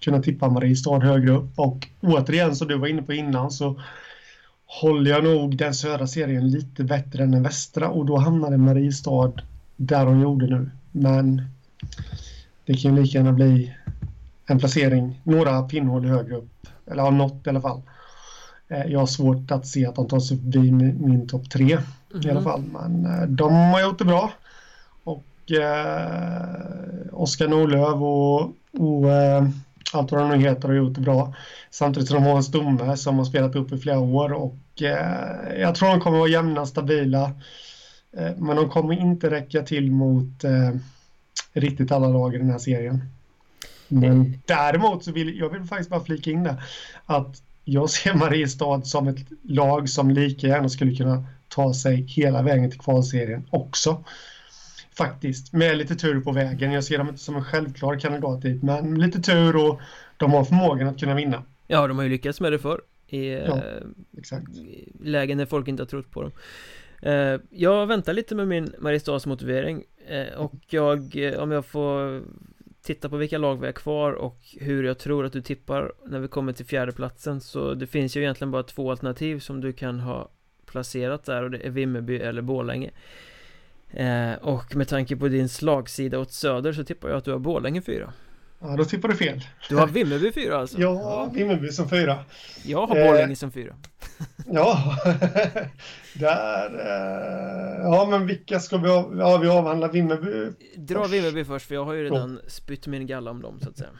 [0.00, 1.58] kunna tippa Mariestad högre upp.
[1.58, 3.80] Och återigen, som du var inne på innan, så
[4.66, 9.32] håller jag nog den södra serien lite bättre än den västra och då hamnade Mariestad
[9.76, 10.70] där de gjorde nu.
[10.92, 11.42] Men
[12.64, 13.74] det kan ju lika gärna bli
[14.46, 17.82] en placering några pinnhål högre upp eller har nått i alla fall.
[18.68, 21.72] Eh, jag har svårt att se att de tar sig förbi min, min topp tre
[21.72, 22.26] mm.
[22.26, 22.44] i alla mhm.
[22.44, 22.62] fall.
[22.72, 24.32] Men eh, de har gjort det bra.
[25.50, 28.40] Eh, Oskar Norlöv och,
[28.78, 29.48] och eh,
[29.92, 31.34] allt vad de nu heter har gjort det bra.
[31.70, 35.60] Samtidigt som de har en stomme som har spelat upp i flera år och eh,
[35.60, 37.32] jag tror de kommer vara jämna, stabila.
[38.16, 40.70] Eh, men de kommer inte räcka till mot eh,
[41.52, 43.04] riktigt alla lag i den här serien.
[43.88, 46.62] Men däremot så vill jag vill faktiskt bara flika in det
[47.06, 52.42] att jag ser Mariestad som ett lag som lika gärna skulle kunna ta sig hela
[52.42, 54.04] vägen till kvalserien också.
[54.96, 56.72] Faktiskt, med lite tur på vägen.
[56.72, 59.80] Jag ser dem inte som en självklar kandidat dit, men lite tur och
[60.16, 61.42] de har förmågan att kunna vinna.
[61.66, 62.80] Ja, de har ju lyckats med det förr.
[63.06, 63.62] I ja,
[64.32, 64.38] eh,
[65.00, 66.32] lägen där folk inte har trott på dem.
[67.02, 70.98] Eh, jag väntar lite med min Mariestads motivering eh, och jag,
[71.38, 72.22] om jag får
[72.82, 76.20] titta på vilka lag vi har kvar och hur jag tror att du tippar när
[76.20, 79.72] vi kommer till fjärde platsen Så det finns ju egentligen bara två alternativ som du
[79.72, 80.30] kan ha
[80.66, 82.90] placerat där och det är Vimmerby eller Borlänge
[83.96, 87.38] eh, Och med tanke på din slagsida åt söder så tippar jag att du har
[87.38, 88.12] Borlänge fyra
[88.66, 89.40] Ja, då tippar du fel.
[89.68, 90.80] Du har Vimmerby fyra alltså?
[90.80, 91.30] Ja.
[91.34, 92.24] Vimmerby som fyra.
[92.64, 93.74] Jag har Borlänge eh, som fyra.
[94.46, 94.96] ja,
[96.14, 96.74] där...
[96.74, 99.88] Eh, ja, men vilka ska vi av, ja, vi avhandla?
[99.88, 100.52] Vimmerby?
[100.76, 101.14] Dra först.
[101.14, 102.50] Vimmerby först, för jag har ju redan ja.
[102.50, 103.90] spytt min galla om dem, så att säga.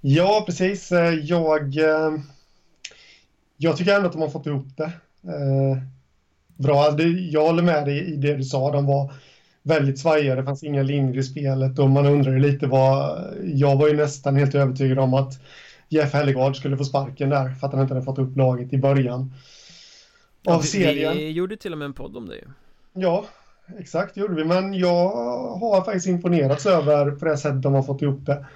[0.00, 0.92] Ja, precis.
[0.92, 1.76] Eh, jag...
[1.76, 2.12] Eh,
[3.56, 4.92] jag tycker ändå att de har fått ihop det.
[6.58, 7.00] Bra.
[7.30, 8.72] Jag håller med dig i det du sa.
[8.72, 9.12] De var
[9.62, 13.24] väldigt svajiga, det fanns inga linjer i spelet och man undrade lite vad...
[13.42, 15.40] Jag var ju nästan helt övertygad om att
[15.88, 18.78] Jeff Hellegard skulle få sparken där för att han inte hade fått upp laget i
[18.78, 19.20] början.
[19.20, 19.28] Av
[20.42, 21.16] ja, vi, serien.
[21.16, 22.44] Vi gjorde till och med en podd om det.
[22.92, 23.24] Ja,
[23.78, 24.44] exakt gjorde vi.
[24.44, 25.08] Men jag
[25.58, 28.46] har faktiskt imponerats över på det sättet de har fått ihop det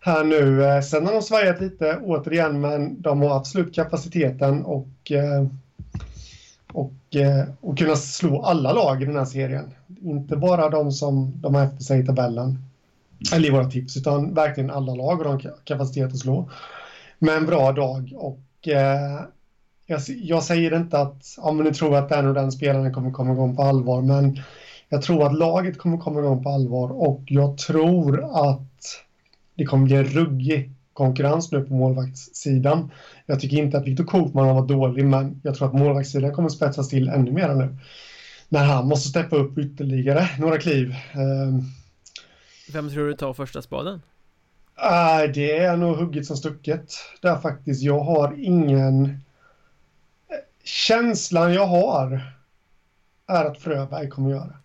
[0.00, 0.64] här nu.
[0.64, 5.46] Eh, sen har de svajat lite återigen, men de har absolut kapaciteten och, eh,
[6.72, 9.74] och, eh, och kunna slå alla lag i den här serien.
[10.02, 12.58] Inte bara de som de har efter sig i tabellen,
[13.34, 16.50] eller i våra tips, utan verkligen alla lag och de har kapacitet att slå.
[17.18, 19.20] Med en bra dag och eh,
[19.86, 23.32] jag, jag, säger inte att om ni tror att den och den spelaren kommer komma
[23.32, 24.40] igång på allvar, men
[24.88, 29.02] jag tror att laget kommer komma igång på allvar och jag tror att
[29.54, 32.90] det kommer bli en ruggig konkurrens nu på målvaktssidan.
[33.26, 36.48] Jag tycker inte att Viktor Koopman har varit dålig, men jag tror att målvaktssidan kommer
[36.48, 37.76] spetsas till ännu mer nu.
[38.48, 40.94] När han måste steppa upp ytterligare några kliv.
[41.12, 41.62] Ehm.
[42.72, 44.02] Vem tror du tar första spaden?
[45.34, 46.92] Det är nog hugget som stucket.
[47.20, 47.82] Där faktiskt.
[47.82, 49.20] Jag har ingen...
[50.64, 52.32] Känslan jag har
[53.26, 54.61] är att Fröberg kommer göra.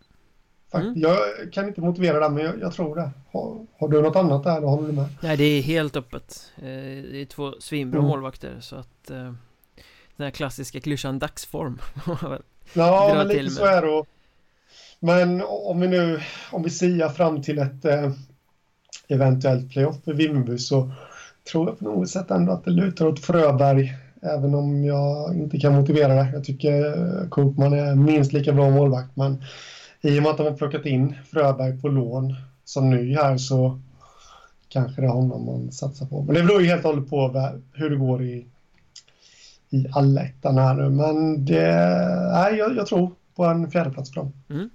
[0.73, 0.93] Mm.
[0.95, 1.17] Jag
[1.51, 3.09] kan inte motivera det, men jag, jag tror det.
[3.31, 5.05] Har, har, du något annat där, eller håller du med?
[5.21, 6.51] Nej, det är helt öppet.
[6.57, 6.63] Eh,
[7.11, 8.09] det är två svinbra mm.
[8.09, 9.33] målvakter, så att eh,
[10.17, 11.79] den här klassiska klyschan dagsform.
[12.73, 14.03] ja, men lite så är det.
[14.99, 16.19] Men om vi nu,
[16.51, 18.11] om vi siar fram till ett eh,
[19.07, 20.91] eventuellt playoff för Vimmerby så
[21.51, 23.93] tror jag på något sätt ändå att det lutar åt Fröberg.
[24.21, 26.29] Även om jag inte kan motivera det.
[26.33, 26.95] Jag tycker
[27.29, 29.43] Koopman är minst lika bra målvakt, men
[30.01, 33.79] i och med att de har plockat in Fröberg på lån som ny här så
[34.69, 36.23] kanske det är honom man satsar på.
[36.23, 38.47] Men det beror ju helt och hållet på hur det går i,
[39.69, 40.89] i allettan här nu.
[40.89, 41.71] Men det,
[42.33, 44.33] nej, jag, jag tror på en fjärdeplats för dem.
[44.49, 44.69] Mm.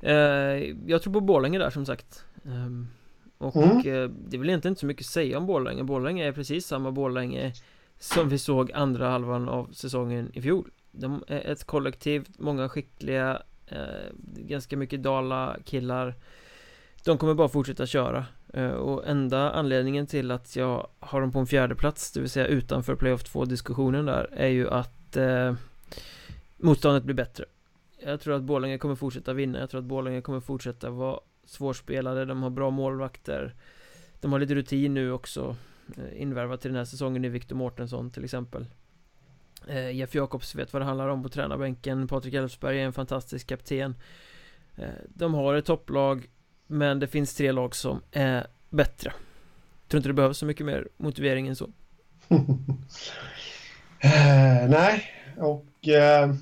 [0.00, 2.24] Eh, jag tror på Borlänge där som sagt.
[2.44, 2.86] Eh,
[3.38, 3.76] och mm.
[3.76, 5.84] eh, det är väl egentligen inte så mycket att säga om Borlänge.
[5.84, 7.52] Borlänge är precis samma Borlänge
[7.98, 10.70] som vi såg andra halvan av säsongen i fjol.
[10.92, 16.14] De är ett kollektiv, många skickliga Eh, ganska mycket Dala-killar.
[17.04, 18.26] De kommer bara fortsätta köra.
[18.54, 22.30] Eh, och enda anledningen till att jag har dem på en fjärde plats Det vill
[22.30, 25.54] säga utanför playoff 2 diskussionen där Är ju att eh,
[26.56, 27.44] Motståndet blir bättre.
[27.98, 29.58] Jag tror att Borlänge kommer fortsätta vinna.
[29.58, 32.24] Jag tror att Borlänge kommer fortsätta vara svårspelade.
[32.24, 33.54] De har bra målvakter.
[34.20, 35.56] De har lite rutin nu också
[35.96, 38.66] eh, Invärvat till den här säsongen i Victor Mårtensson till exempel.
[39.68, 42.08] Eh, Jeff Jakobs vet vad det handlar om på tränarbänken.
[42.08, 43.94] Patrik Elfsberg är en fantastisk kapten.
[44.76, 46.28] Eh, De har ett topplag
[46.66, 49.12] Men det finns tre lag som är bättre.
[49.88, 51.70] Tror inte det behövs så mycket mer motivering än så.
[54.02, 55.04] Eh, Nej,
[55.38, 56.34] och eh,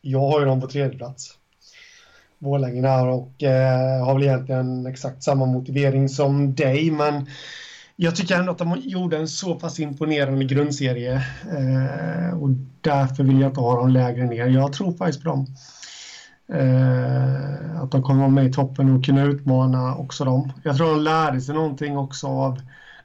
[0.00, 1.38] jag har ju dem på tredje plats.
[2.38, 7.26] Borlänge där och eh, har väl egentligen exakt samma motivering som dig men
[8.00, 11.14] jag tycker ändå att de gjorde en så pass imponerande grundserie
[11.50, 12.48] eh, och
[12.80, 14.46] därför vill jag inte ha dem lägre ner.
[14.46, 15.46] Jag tror faktiskt på dem.
[16.52, 20.52] Eh, att de kommer vara med i toppen och kunna utmana också dem.
[20.62, 22.60] Jag tror de lärde sig någonting också av,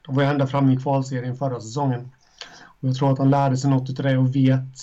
[0.06, 2.10] de var ju ända framme i kvalserien förra säsongen.
[2.80, 4.78] Och jag tror att de lärde sig något av det och vet,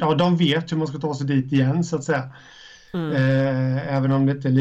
[0.00, 2.30] ja de vet hur man ska ta sig dit igen så att säga.
[2.94, 3.12] Mm.
[3.12, 4.52] Eh, även om det inte är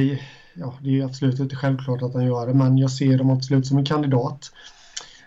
[0.60, 3.68] ja, det är absolut inte självklart att han gör det, men jag ser dem absolut
[3.68, 4.52] som en kandidat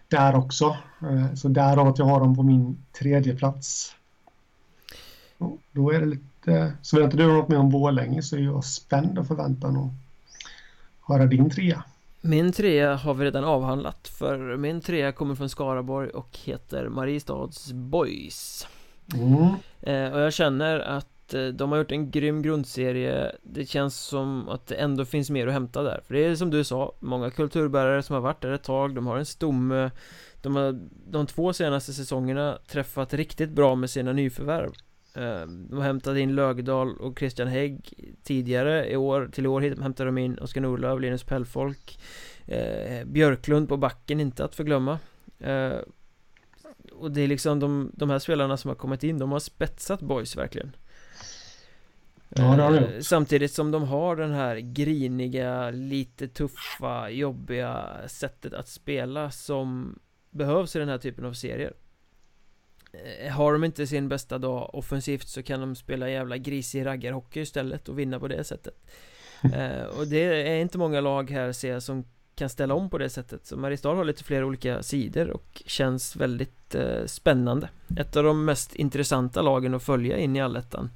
[0.09, 0.77] där också.
[1.03, 3.97] Eh, så därav att jag har dem på min tredje plats.
[5.73, 8.65] Då är det lite, så vet inte du något mer om Borlänge så är jag
[8.65, 9.91] spänd och förväntan att
[11.09, 11.85] höra din trea.
[12.21, 17.73] Min trea har vi redan avhandlat för min trea kommer från Skaraborg och heter Mariestads
[17.73, 18.67] Boys.
[19.15, 19.55] Mm.
[19.81, 23.37] Eh, och jag känner att Eh, de har gjort en grym grundserie.
[23.43, 26.01] Det känns som att det ändå finns mer att hämta där.
[26.07, 29.07] För det är som du sa Många kulturbärare som har varit där ett tag De
[29.07, 29.91] har en stomme.
[30.43, 34.73] De har de två senaste säsongerna träffat riktigt bra med sina nyförvärv.
[35.15, 39.31] Eh, de har hämtat in Lögdal och Christian Hägg tidigare i år.
[39.33, 41.99] Till i år hämtade de in Oskar Norlöf, Linus Pellfolk.
[42.47, 44.99] Eh, Björklund på backen, inte att förglömma.
[46.93, 50.01] Och det är liksom de, de här spelarna som har kommit in De har spetsat
[50.01, 50.73] boys verkligen.
[52.37, 58.55] Ja, det har eh, Samtidigt som de har den här griniga, lite tuffa, jobbiga sättet
[58.55, 59.99] att spela som
[60.31, 61.73] behövs i den här typen av serier.
[63.23, 67.41] Eh, Har de inte sin bästa dag offensivt så kan de spela jävla grisig raggarhockey
[67.41, 68.75] istället och vinna på det sättet.
[69.55, 72.05] Eh, Och det är inte många lag här ser jag som
[72.35, 73.47] kan ställa om på det sättet.
[73.47, 76.75] Så Mariestad har lite fler olika sidor och känns väldigt
[77.07, 77.69] spännande.
[77.97, 80.91] Ett av de mest intressanta lagen att följa in i allettan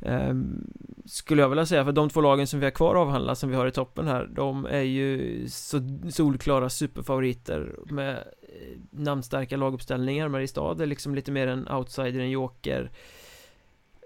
[0.00, 0.72] Ehm,
[1.06, 3.56] skulle jag vilja säga, för de två lagen som vi har kvar avhandla som vi
[3.56, 5.80] har i toppen här De är ju så
[6.10, 10.28] solklara superfavoriter med eh, namnstarka laguppställningar.
[10.28, 12.90] Mariestad är liksom lite mer en outsider, en joker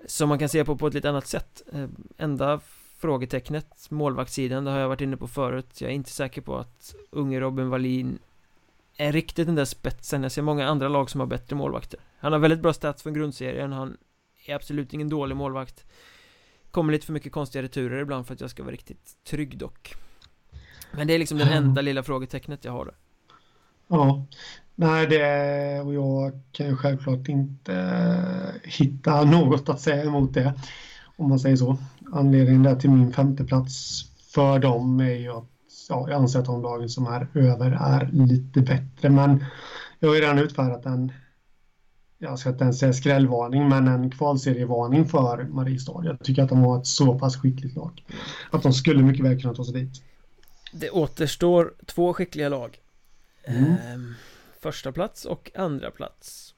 [0.06, 1.62] Som man kan se på på ett lite annat sätt.
[1.72, 2.60] Ehm, enda
[2.98, 5.80] frågetecknet Målvaktssidan, det har jag varit inne på förut.
[5.80, 8.18] Jag är inte säker på att unge Robin Wallin
[8.96, 10.22] Är riktigt den där spetsen.
[10.22, 12.00] Jag ser många andra lag som har bättre målvakter.
[12.18, 13.72] Han har väldigt bra stats från grundserien.
[13.72, 13.96] Han
[14.46, 15.84] är absolut ingen dålig målvakt
[16.70, 19.94] Kommer lite för mycket konstiga returer ibland för att jag ska vara riktigt trygg dock
[20.92, 22.94] Men det är liksom det enda lilla frågetecknet jag har där.
[23.88, 24.26] Ja,
[24.74, 30.54] nej det och jag kan ju självklart inte eh, hitta något att säga emot det
[31.16, 31.78] om man säger så.
[32.12, 35.48] Anledningen där till min femte plats för dem är ju att
[35.88, 39.44] ja, jag anser att de lagen som är över är lite bättre men
[39.98, 41.12] jag har ju redan utfärdat en
[42.22, 46.04] jag ska inte ens säga skrällvarning, men en kvalserievarning för Mariestad.
[46.04, 48.04] Jag tycker att de har ett så pass skickligt lag.
[48.50, 50.02] Att de skulle mycket väl kunna ta sig dit.
[50.72, 52.78] Det återstår två skickliga lag.
[53.44, 53.64] Mm.
[53.64, 54.14] Ehm,
[54.60, 56.54] första plats och andra plats.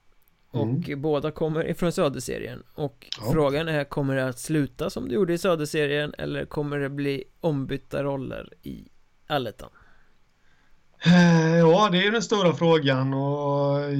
[0.50, 1.02] Och mm.
[1.02, 2.62] båda kommer ifrån Söderserien.
[2.74, 3.32] Och ja.
[3.32, 6.14] frågan är, kommer det att sluta som det gjorde i Söderserien?
[6.18, 8.88] Eller kommer det bli ombytta roller i
[9.26, 9.70] Allettan?
[11.06, 13.94] Eh, ja, det är den stora frågan och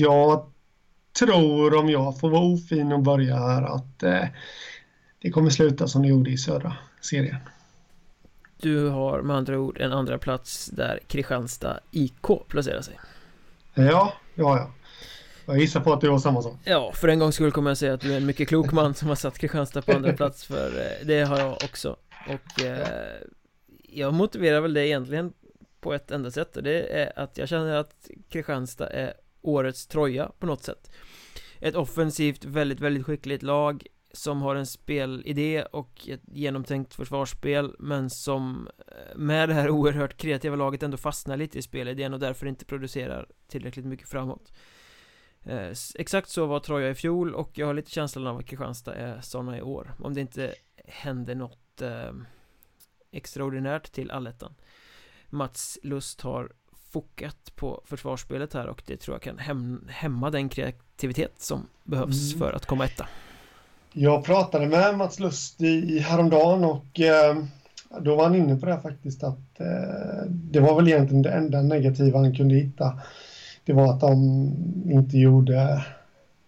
[0.00, 0.49] jag
[1.12, 4.24] tror, om jag får vara ofin och börja här, att eh,
[5.18, 7.36] det kommer sluta som det gjorde i södra serien.
[8.56, 13.00] Du har med andra ord en andra plats där Kristianstad IK placerar sig.
[13.74, 14.70] Ja, ja, ja.
[15.46, 16.56] Jag gissar på att du har samma sak.
[16.64, 18.94] Ja, för en gångs skull kommer jag säga att du är en mycket klok man
[18.94, 21.96] som har satt Kristianstad på andra plats för eh, det har jag också.
[22.28, 22.86] Och eh,
[23.82, 25.32] jag motiverar väl det egentligen
[25.80, 30.32] på ett enda sätt och det är att jag känner att Kristianstad är årets Troja
[30.38, 30.90] på något sätt.
[31.60, 38.10] Ett offensivt, väldigt, väldigt skickligt lag Som har en spelidé och ett genomtänkt försvarsspel Men
[38.10, 42.46] som eh, med det här oerhört kreativa laget ändå fastnar lite i spelidén och därför
[42.46, 44.52] inte producerar tillräckligt mycket framåt.
[45.42, 48.94] Eh, Exakt så var Troja i fjol och jag har lite känslan av att Kristianstad
[48.94, 52.12] är sådana i år Om det inte händer något eh,
[53.10, 54.54] extraordinärt till allettan.
[55.28, 56.52] Mats Lust har
[56.90, 62.32] fokat på försvarsspelet här och det tror jag kan häm hämma den kreativitet som behövs
[62.32, 62.38] mm.
[62.38, 63.06] för att komma etta.
[63.92, 67.36] Jag pratade med Mats Lust i häromdagen och eh,
[68.00, 71.30] då var han inne på det här faktiskt att eh, det var väl egentligen det
[71.30, 73.00] enda negativa han kunde hitta.
[73.64, 74.14] Det var att de
[74.84, 75.84] inte gjorde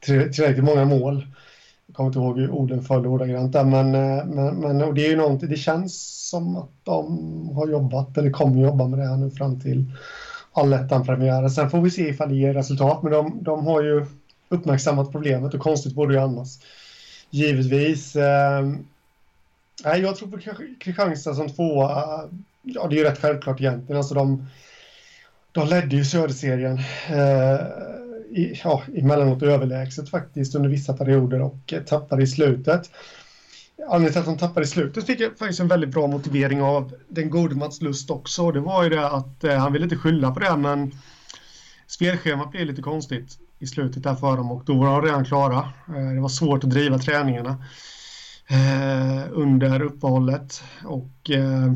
[0.00, 1.26] tillräckligt många mål.
[1.86, 5.06] Jag kommer inte ihåg hur orden föll ordagrant där, men, eh, men, men och det
[5.06, 9.06] är ju någonting, det känns som att de har jobbat eller kommer jobba med det
[9.06, 9.84] här nu fram till
[10.52, 11.50] allettan-premiären.
[11.50, 14.06] Sen får vi se ifall det ger resultat, men de, de har ju
[14.48, 16.58] uppmärksammat problemet och konstigt borde det ju annars.
[17.30, 18.16] Givetvis.
[18.16, 18.66] Eh,
[19.84, 20.38] jag tror på
[20.80, 22.20] Kristianstad som tvåa.
[22.62, 23.96] Ja, det är ju rätt självklart egentligen.
[23.96, 24.46] Alltså de,
[25.52, 26.78] de ledde ju Söderserien
[27.08, 27.60] eh,
[28.30, 32.90] i, ja, emellanåt överlägset faktiskt under vissa perioder och eh, tappade i slutet.
[33.88, 36.94] Anledningen till att de tappade i slutet fick jag faktiskt en väldigt bra motivering av
[37.08, 38.52] den gode Mats Lust också.
[38.52, 40.92] Det var ju det att eh, han ville inte skylla på det men
[41.86, 45.58] spelschemat blev lite konstigt i slutet där för dem och då var de redan klara.
[45.88, 47.64] Eh, det var svårt att driva träningarna
[48.48, 51.72] eh, under uppehållet och eh,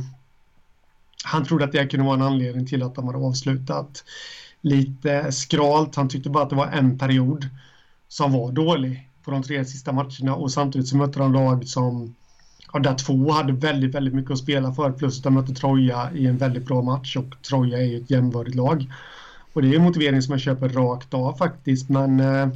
[1.24, 4.04] han trodde att det kunde vara en anledning till att de hade avslutat
[4.61, 5.96] lite skralt.
[5.96, 7.48] Han tyckte bara att det var en period
[8.09, 12.14] som var dålig på de tre sista matcherna och samtidigt så mötte de lag som
[12.72, 16.11] ja, där två hade väldigt, väldigt mycket att spela för plus att de mötte Troja
[16.14, 18.93] i en väldigt bra match och Troja är ju ett jämnbördigt lag.
[19.53, 22.49] Och det är en motivering som jag köper rakt av faktiskt men eh...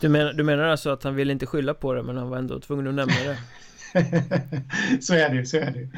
[0.00, 2.38] du, menar, du menar alltså att han ville inte skylla på det men han var
[2.38, 3.38] ändå tvungen att nämna det?
[5.00, 5.88] så är det så är det.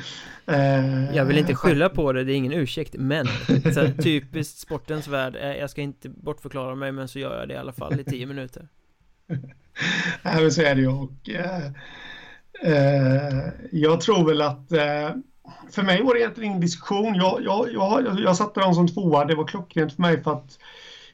[0.52, 3.26] Uh, jag vill inte skylla på det, det är ingen ursäkt Men
[3.74, 7.56] så typiskt sportens värld Jag ska inte bortförklara mig men så gör jag det i
[7.56, 8.68] alla fall i tio minuter
[10.22, 10.88] Nej, men så är det ju.
[10.88, 11.66] Och, eh,
[12.62, 15.10] eh, jag tror väl att eh,
[15.70, 17.14] för mig var det egentligen ingen diskussion.
[17.14, 19.24] Jag, jag, jag, jag satte dem som tvåa.
[19.24, 20.58] Det var klockrent för mig för att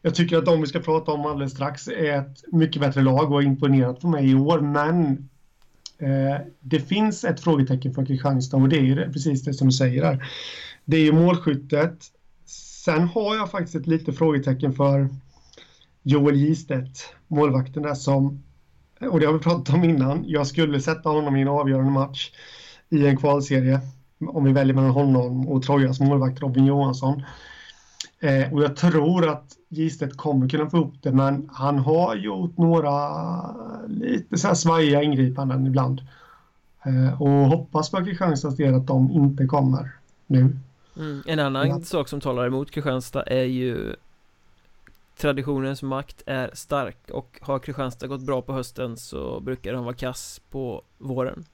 [0.02, 3.24] jag tycker att de vi ska prata om alldeles strax är ett mycket bättre lag
[3.24, 4.60] och har imponerat på mig i år.
[4.60, 5.28] Men
[5.98, 9.72] eh, det finns ett frågetecken för Kristianstad och det är ju precis det som du
[9.72, 10.24] säger där.
[10.84, 12.06] Det är ju målskyttet.
[12.84, 15.08] Sen har jag faktiskt ett litet frågetecken för
[16.02, 18.42] Joel Gistedt, målvakten där som,
[19.08, 22.30] och det har vi pratat om innan, jag skulle sätta honom i en avgörande match
[22.88, 23.80] i en kvalserie
[24.28, 27.22] om vi väljer mellan honom och Trojas målvakt Robin Johansson.
[28.20, 32.58] Eh, och jag tror att Gistedt kommer kunna få ihop det, men han har gjort
[32.58, 33.10] några
[33.86, 36.00] lite så här svajiga ingripanden ibland.
[36.84, 39.90] Eh, och hoppas på Kristianstads del att de inte kommer
[40.26, 40.56] nu.
[40.96, 41.22] Mm.
[41.26, 41.80] En annan ja.
[41.80, 43.94] sak som talar emot Kristianstad är ju
[45.20, 49.94] traditionens makt är stark och har Kristianstad gått bra på hösten så brukar de vara
[49.94, 51.44] kass på våren.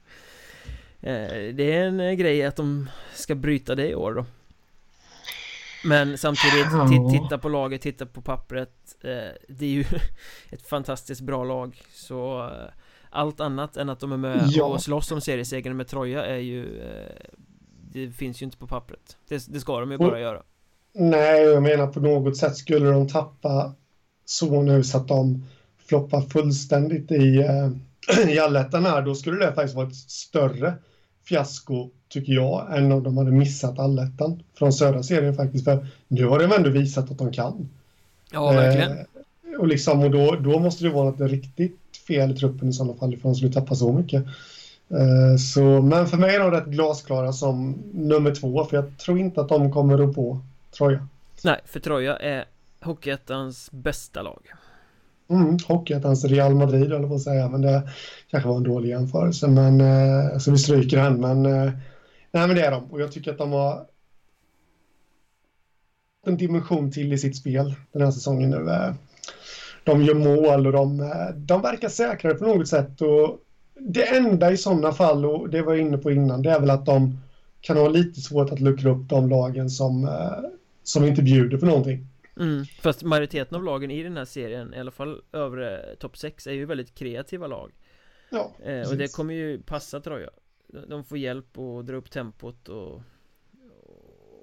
[0.99, 4.25] Eh, Det är en eh, grej att de ska bryta det i år då.
[5.85, 6.65] Men samtidigt,
[7.11, 8.95] titta på laget, titta på pappret.
[9.01, 9.09] Eh,
[9.49, 9.85] Det är ju
[10.49, 11.81] ett fantastiskt bra lag.
[11.91, 12.51] Så
[13.09, 14.65] allt annat än att de är med Ja.
[14.65, 16.81] och slåss om seriesegern med Troja är ju
[17.91, 19.17] Det finns ju inte på pappret.
[19.27, 20.43] Det, det ska de ju bara göra
[20.97, 23.73] Nej, jag menar på något sätt skulle de tappa
[24.25, 25.43] så nu så att de
[25.87, 30.73] floppar fullständigt i, eh, i allettan här, då skulle det faktiskt vara ett större
[31.25, 35.65] fiasko, tycker jag, än om de hade missat allettan från södra serien faktiskt.
[35.65, 37.69] För nu har de ändå visat att de kan.
[38.31, 42.35] Ja, verkligen Eh, och liksom, och då, då måste det vara något riktigt fel i
[42.35, 44.23] truppen i sådana fall ifall de skulle tappa så mycket.
[44.89, 49.19] Eh, så, men för mig är de rätt glasklara som nummer två, för jag tror
[49.19, 50.39] inte att de kommer rå på
[50.71, 51.07] Troja.
[51.43, 52.45] Nej, för Troja är
[52.81, 54.41] Hockeyettans bästa lag
[55.29, 57.89] Mm, Hockeyettans Real Madrid på att säga, men det
[58.27, 59.47] kanske var en dålig jämförelse.
[59.47, 61.21] Men, eh, så vi stryker den.
[61.21, 61.71] Men, eh,
[62.31, 62.83] nej, men det är de.
[62.91, 63.85] Och jag tycker att de har
[66.25, 68.71] en dimension till i sitt spel den här säsongen nu.
[68.71, 68.93] Eh,
[69.83, 73.01] De gör mål och de, eh, de verkar säkrare på något sätt.
[73.01, 73.39] Och
[73.79, 76.69] det enda i sådana fall, och det var jag inne på innan, det är väl
[76.69, 77.19] att de
[77.61, 80.49] kan ha lite svårt att luckra upp de lagen som, eh,
[80.87, 82.07] som inte bjuder på någonting.
[82.39, 82.65] mm.
[82.65, 86.51] Fast majoriteten av lagen i den här serien, i alla fall övre topp 6, är
[86.51, 87.71] ju väldigt kreativa lag
[88.29, 90.29] Ja, eh, Och det kommer ju passa Troja
[90.87, 93.01] De får hjälp att dra upp tempot och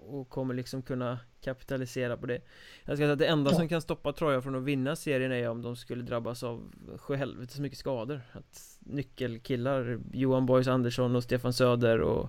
[0.07, 2.41] Och kommer liksom kunna kapitalisera på det
[2.85, 3.57] Jag ska säga att det enda Ja.
[3.57, 7.59] som kan stoppa Troja från att vinna serien är om de skulle drabbas av sjuhelvetes
[7.59, 12.29] mycket skador Att nyckelkillar, Johan Boys Andersson och Stefan Söder och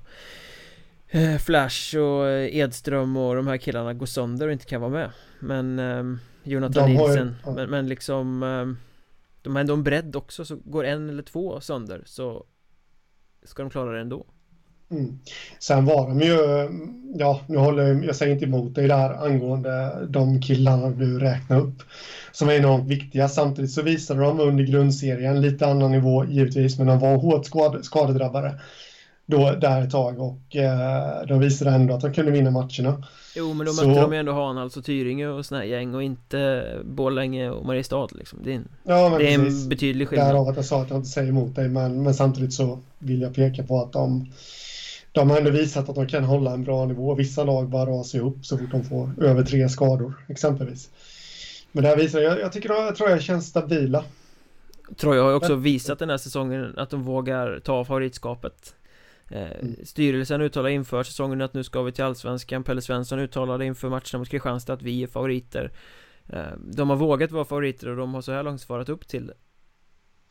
[1.09, 4.91] eh, Flash och eh, Edström och de här killarna går sönder och inte kan vara
[4.91, 7.51] med Men ehm, Jonathan Nilsen ja.
[7.51, 8.77] men, men liksom ehm,
[9.41, 12.45] De har ändå en bredd också så går en eller två sönder så
[13.43, 14.25] Ska de klara det ändå
[14.91, 15.19] Mm.
[15.59, 16.37] Sen var de ju,
[17.19, 21.59] ja, nu håller jag, jag säger inte emot dig där angående de killarna du räknar
[21.59, 21.83] upp
[22.31, 23.29] som är enormt viktiga.
[23.29, 27.83] Samtidigt så visade de under grundserien, lite annan nivå givetvis, men de var hårt skade,
[27.83, 28.59] skadedrabbade
[29.25, 33.03] då, där ett tag och eh, de visade ändå att de kunde vinna matcherna.
[33.35, 36.03] Jo men då Så- mötte de ju ändå Hanhals och Tyringe och här gäng och
[36.03, 39.63] inte Borlänge och Mariestad liksom Det är en, Ja, men det är precis.
[39.63, 42.13] en betydlig skillnad Därav att jag sa att jag inte säger emot dig, men, men
[42.13, 44.31] samtidigt så vill jag peka på att de,
[45.11, 47.15] de har ändå visat att de kan hålla en bra nivå.
[47.15, 50.89] Vissa lag bara rasar ihop så fort de får över tre skador, exempelvis.
[51.71, 54.03] Men det här visar, jag, jag tycker jag tror jag känns stabila.
[54.97, 58.75] Troja har ju också visat den här säsongen att de vågar ta favoritskapet
[59.31, 59.75] Mm.
[59.83, 64.19] Styrelsen uttalade inför säsongen att nu ska vi till Allsvenskan Pelle Svensson uttalade inför matcherna
[64.19, 65.71] mot Kristianstad att vi är favoriter
[66.29, 69.27] eh, De har vågat vara favoriter och de har så här långt svarat upp till
[69.27, 69.33] det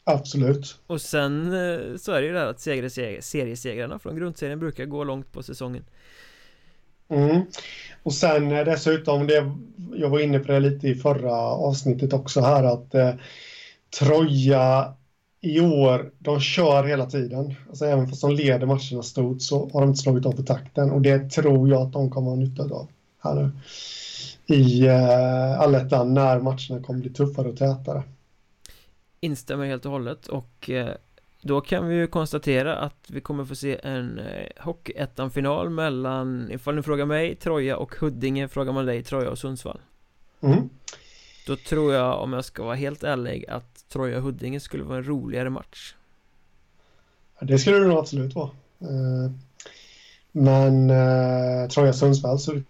[0.04, 0.78] Absolut.
[0.86, 4.84] Och sen eh, så är det ju det här att seger, seriesegrarna från grundserien brukar
[4.84, 5.84] gå långt på säsongen
[7.08, 7.42] Mm.
[8.02, 9.52] Och sen eh, dessutom, det,
[9.94, 13.14] jag var inne på det lite i förra avsnittet också här, att eh,
[13.98, 14.94] Troja
[15.44, 17.54] i år, de kör hela tiden.
[17.68, 20.90] Alltså även fast de leder matcherna stort så har de inte slagit av på takten
[20.90, 22.88] och det tror jag att de kommer ha nytta av
[23.22, 23.50] här nu
[24.46, 28.02] i eh, allettan när matcherna kommer bli tuffare och tätare.
[29.20, 30.94] Instämmer helt och hållet och eh,
[31.42, 36.74] då kan vi ju konstatera att vi kommer få se en eh, Hockeyettan-final mellan, ifall
[36.74, 39.80] ni frågar mig, Troja och Huddinge Frågar man dig, Troja och Sundsvall
[40.40, 40.68] Mm.
[41.46, 44.98] Då tror jag, om jag ska vara helt ärlig, att Troja och Huddinge skulle vara
[44.98, 45.94] en roligare match
[47.40, 48.50] Det skulle det nog absolut vara.
[48.80, 49.30] Eh,
[50.32, 52.60] Men eh, Troja Sundsvall så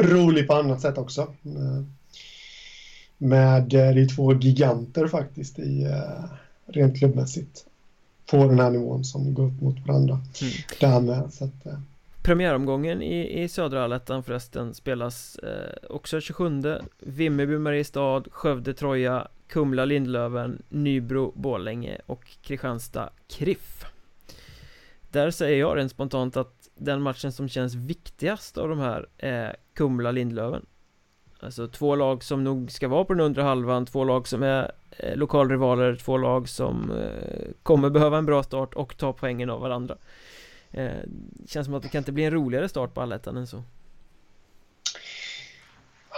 [0.00, 1.20] roligt på annat sätt också.
[1.44, 1.82] Eh,
[3.18, 5.86] Med, det är två giganter faktiskt i
[6.66, 7.66] rent klubbmässigt.
[8.30, 10.14] På den här nivån som går upp mot varandra.
[10.14, 10.52] mm.
[10.80, 11.78] Därmed, så att, eh,
[12.22, 16.62] Premiäromgången i, i södra allettan förresten spelas eh, också 27
[16.98, 23.84] Vimmerby, Mariestad, Skövde, Troja, Kumla, Lindlöven, Nybro, Borlänge och Kristianstad, Kriff.
[25.10, 29.56] Där säger jag rent spontant att den matchen som känns viktigast av de här är
[29.74, 30.66] Kumla, Lindlöven
[31.44, 34.72] Alltså två lag som nog ska vara på den undre halvan, två lag som är
[34.90, 39.60] eh, lokalrivaler, två lag som eh, kommer behöva en bra start och ta poängen av
[39.60, 39.96] varandra.
[40.70, 40.92] Eh,
[41.46, 43.62] känns som att det kan inte bli en roligare start på allettan än så.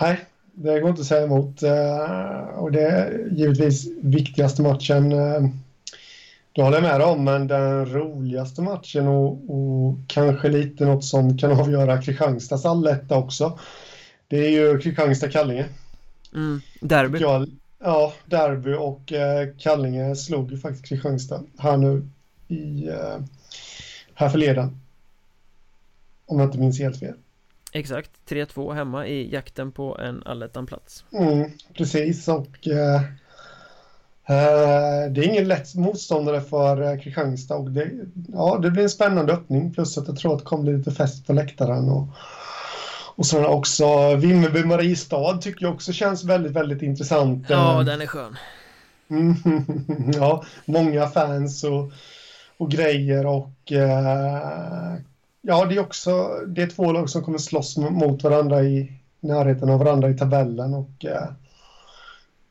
[0.00, 0.26] Nej,
[0.58, 1.62] det går inte att säga emot.
[1.62, 5.12] Eh, och det är givetvis viktigaste matchen.
[5.12, 5.48] Eh,
[6.52, 11.38] det håller jag med om, men den roligaste matchen och, och kanske lite något som
[11.38, 13.58] kan avgöra Kristianstads alletta också.
[14.28, 15.66] Det är ju Kristianstad-Kallinge.
[16.34, 17.46] mm, Derby Ja,
[17.78, 22.08] ja, derby och eh, Kallinge slog ju faktiskt Kristianstad här nu
[22.48, 23.18] i eh,
[24.14, 24.80] här förleden.
[26.26, 27.14] Om jag inte minns helt fel.
[27.76, 31.04] Exakt, 3-2 hemma i jakten på en allettan-plats.
[31.12, 32.94] Mm, precis, och eh,
[34.26, 37.56] eh, det är ingen lätt motståndare för eh, Kristianstad.
[37.56, 37.90] Och det,
[38.32, 40.90] ja, det blir en spännande öppning, plus att jag tror att det kommer bli lite
[40.90, 41.88] fest på läktaren.
[41.88, 42.08] Och,
[43.16, 47.46] och så också Vimmerby Mariestad tycker jag också känns väldigt, väldigt intressant.
[47.48, 48.36] Ja, den är skön.
[50.14, 51.92] Ja, många fans och,
[52.56, 54.94] och grejer och eh,
[55.46, 59.70] ja, det är också det är två lag som kommer slåss mot varandra i närheten
[59.70, 61.28] av varandra i tabellen och eh,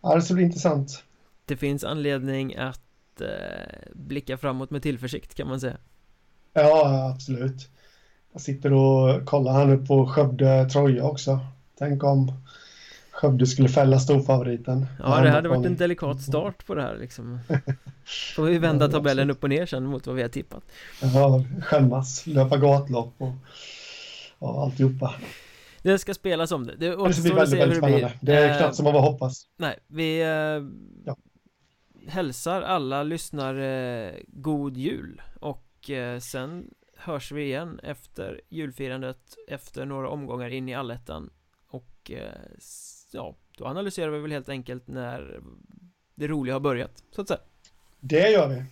[0.02, 1.04] ja, det ska bli intressant.
[1.46, 5.78] Det finns anledning att eh, blicka framåt med tillförsikt kan man säga.
[6.54, 7.70] Ja, absolut.
[8.34, 11.40] Jag sitter och kollar här nu på Skövde Troja också.
[11.78, 12.32] Tänk om
[13.26, 14.86] Skövde skulle fälla storfavoriten.
[15.00, 17.40] Ja, det hade varit en delikat start på det här liksom.
[18.36, 20.64] Får vi vända tabellen upp och ner sen mot vad vi har tippat.
[21.02, 23.34] Ja, skämmas, löpa gatlopp och
[24.40, 25.14] ja, alltihopa.
[25.82, 26.76] Det ska spelas om det.
[26.76, 28.18] Det återstår att se hur det blir.
[28.22, 29.48] Det är knappt som man bara hoppas.
[29.58, 30.28] Nej, vi eh,
[31.06, 31.18] ja.
[32.08, 40.10] hälsar alla lyssnare god jul och eh, sen hörs vi igen efter julfirandet efter några
[40.10, 41.30] omgångar in i allettan
[41.70, 42.58] och eh,
[43.16, 45.40] ja, då analyserar vi väl helt enkelt när
[46.16, 47.40] det roliga har börjat, så att säga.
[48.00, 48.64] Det gör vi.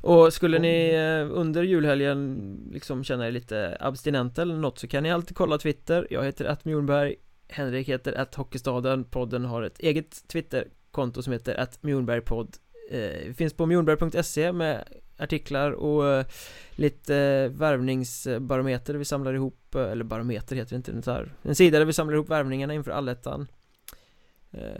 [0.00, 5.02] Och skulle ni eh, under julhelgen liksom känna er lite abstinenta eller något så kan
[5.02, 6.06] ni alltid kolla Twitter.
[6.10, 7.14] Jag heter att Mjornberg,
[7.48, 12.56] Henrik heter att Hockeystaden, podden har ett eget Twitterkonto som heter att Mjornbergpodd.
[12.90, 16.26] Eh, finns på mjornberg.se med artiklar och eh,
[16.70, 21.32] lite eh, värvningsbarometer vi samlar ihop eh, Eller barometer heter det inte, det här.
[21.42, 23.46] En sida där vi samlar ihop värvningarna inför allettan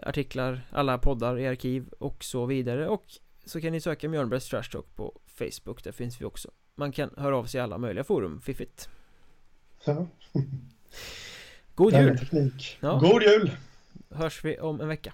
[0.02, 3.04] Artiklar, alla poddar i arkiv och så vidare och
[3.44, 7.10] så kan ni söka Mjörnbergs Trash Talk på Facebook, där finns vi också Man kan
[7.16, 8.88] höra av sig i alla möjliga forum, fiffigt
[9.84, 10.06] Ja
[11.74, 12.18] God jul!
[12.18, 12.78] Teknik.
[12.80, 12.98] Ja.
[12.98, 13.50] God jul!
[14.10, 15.12] Hörs vi om en vecka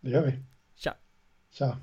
[0.00, 0.32] Det gör vi
[0.74, 0.94] Tja
[1.50, 1.78] Tja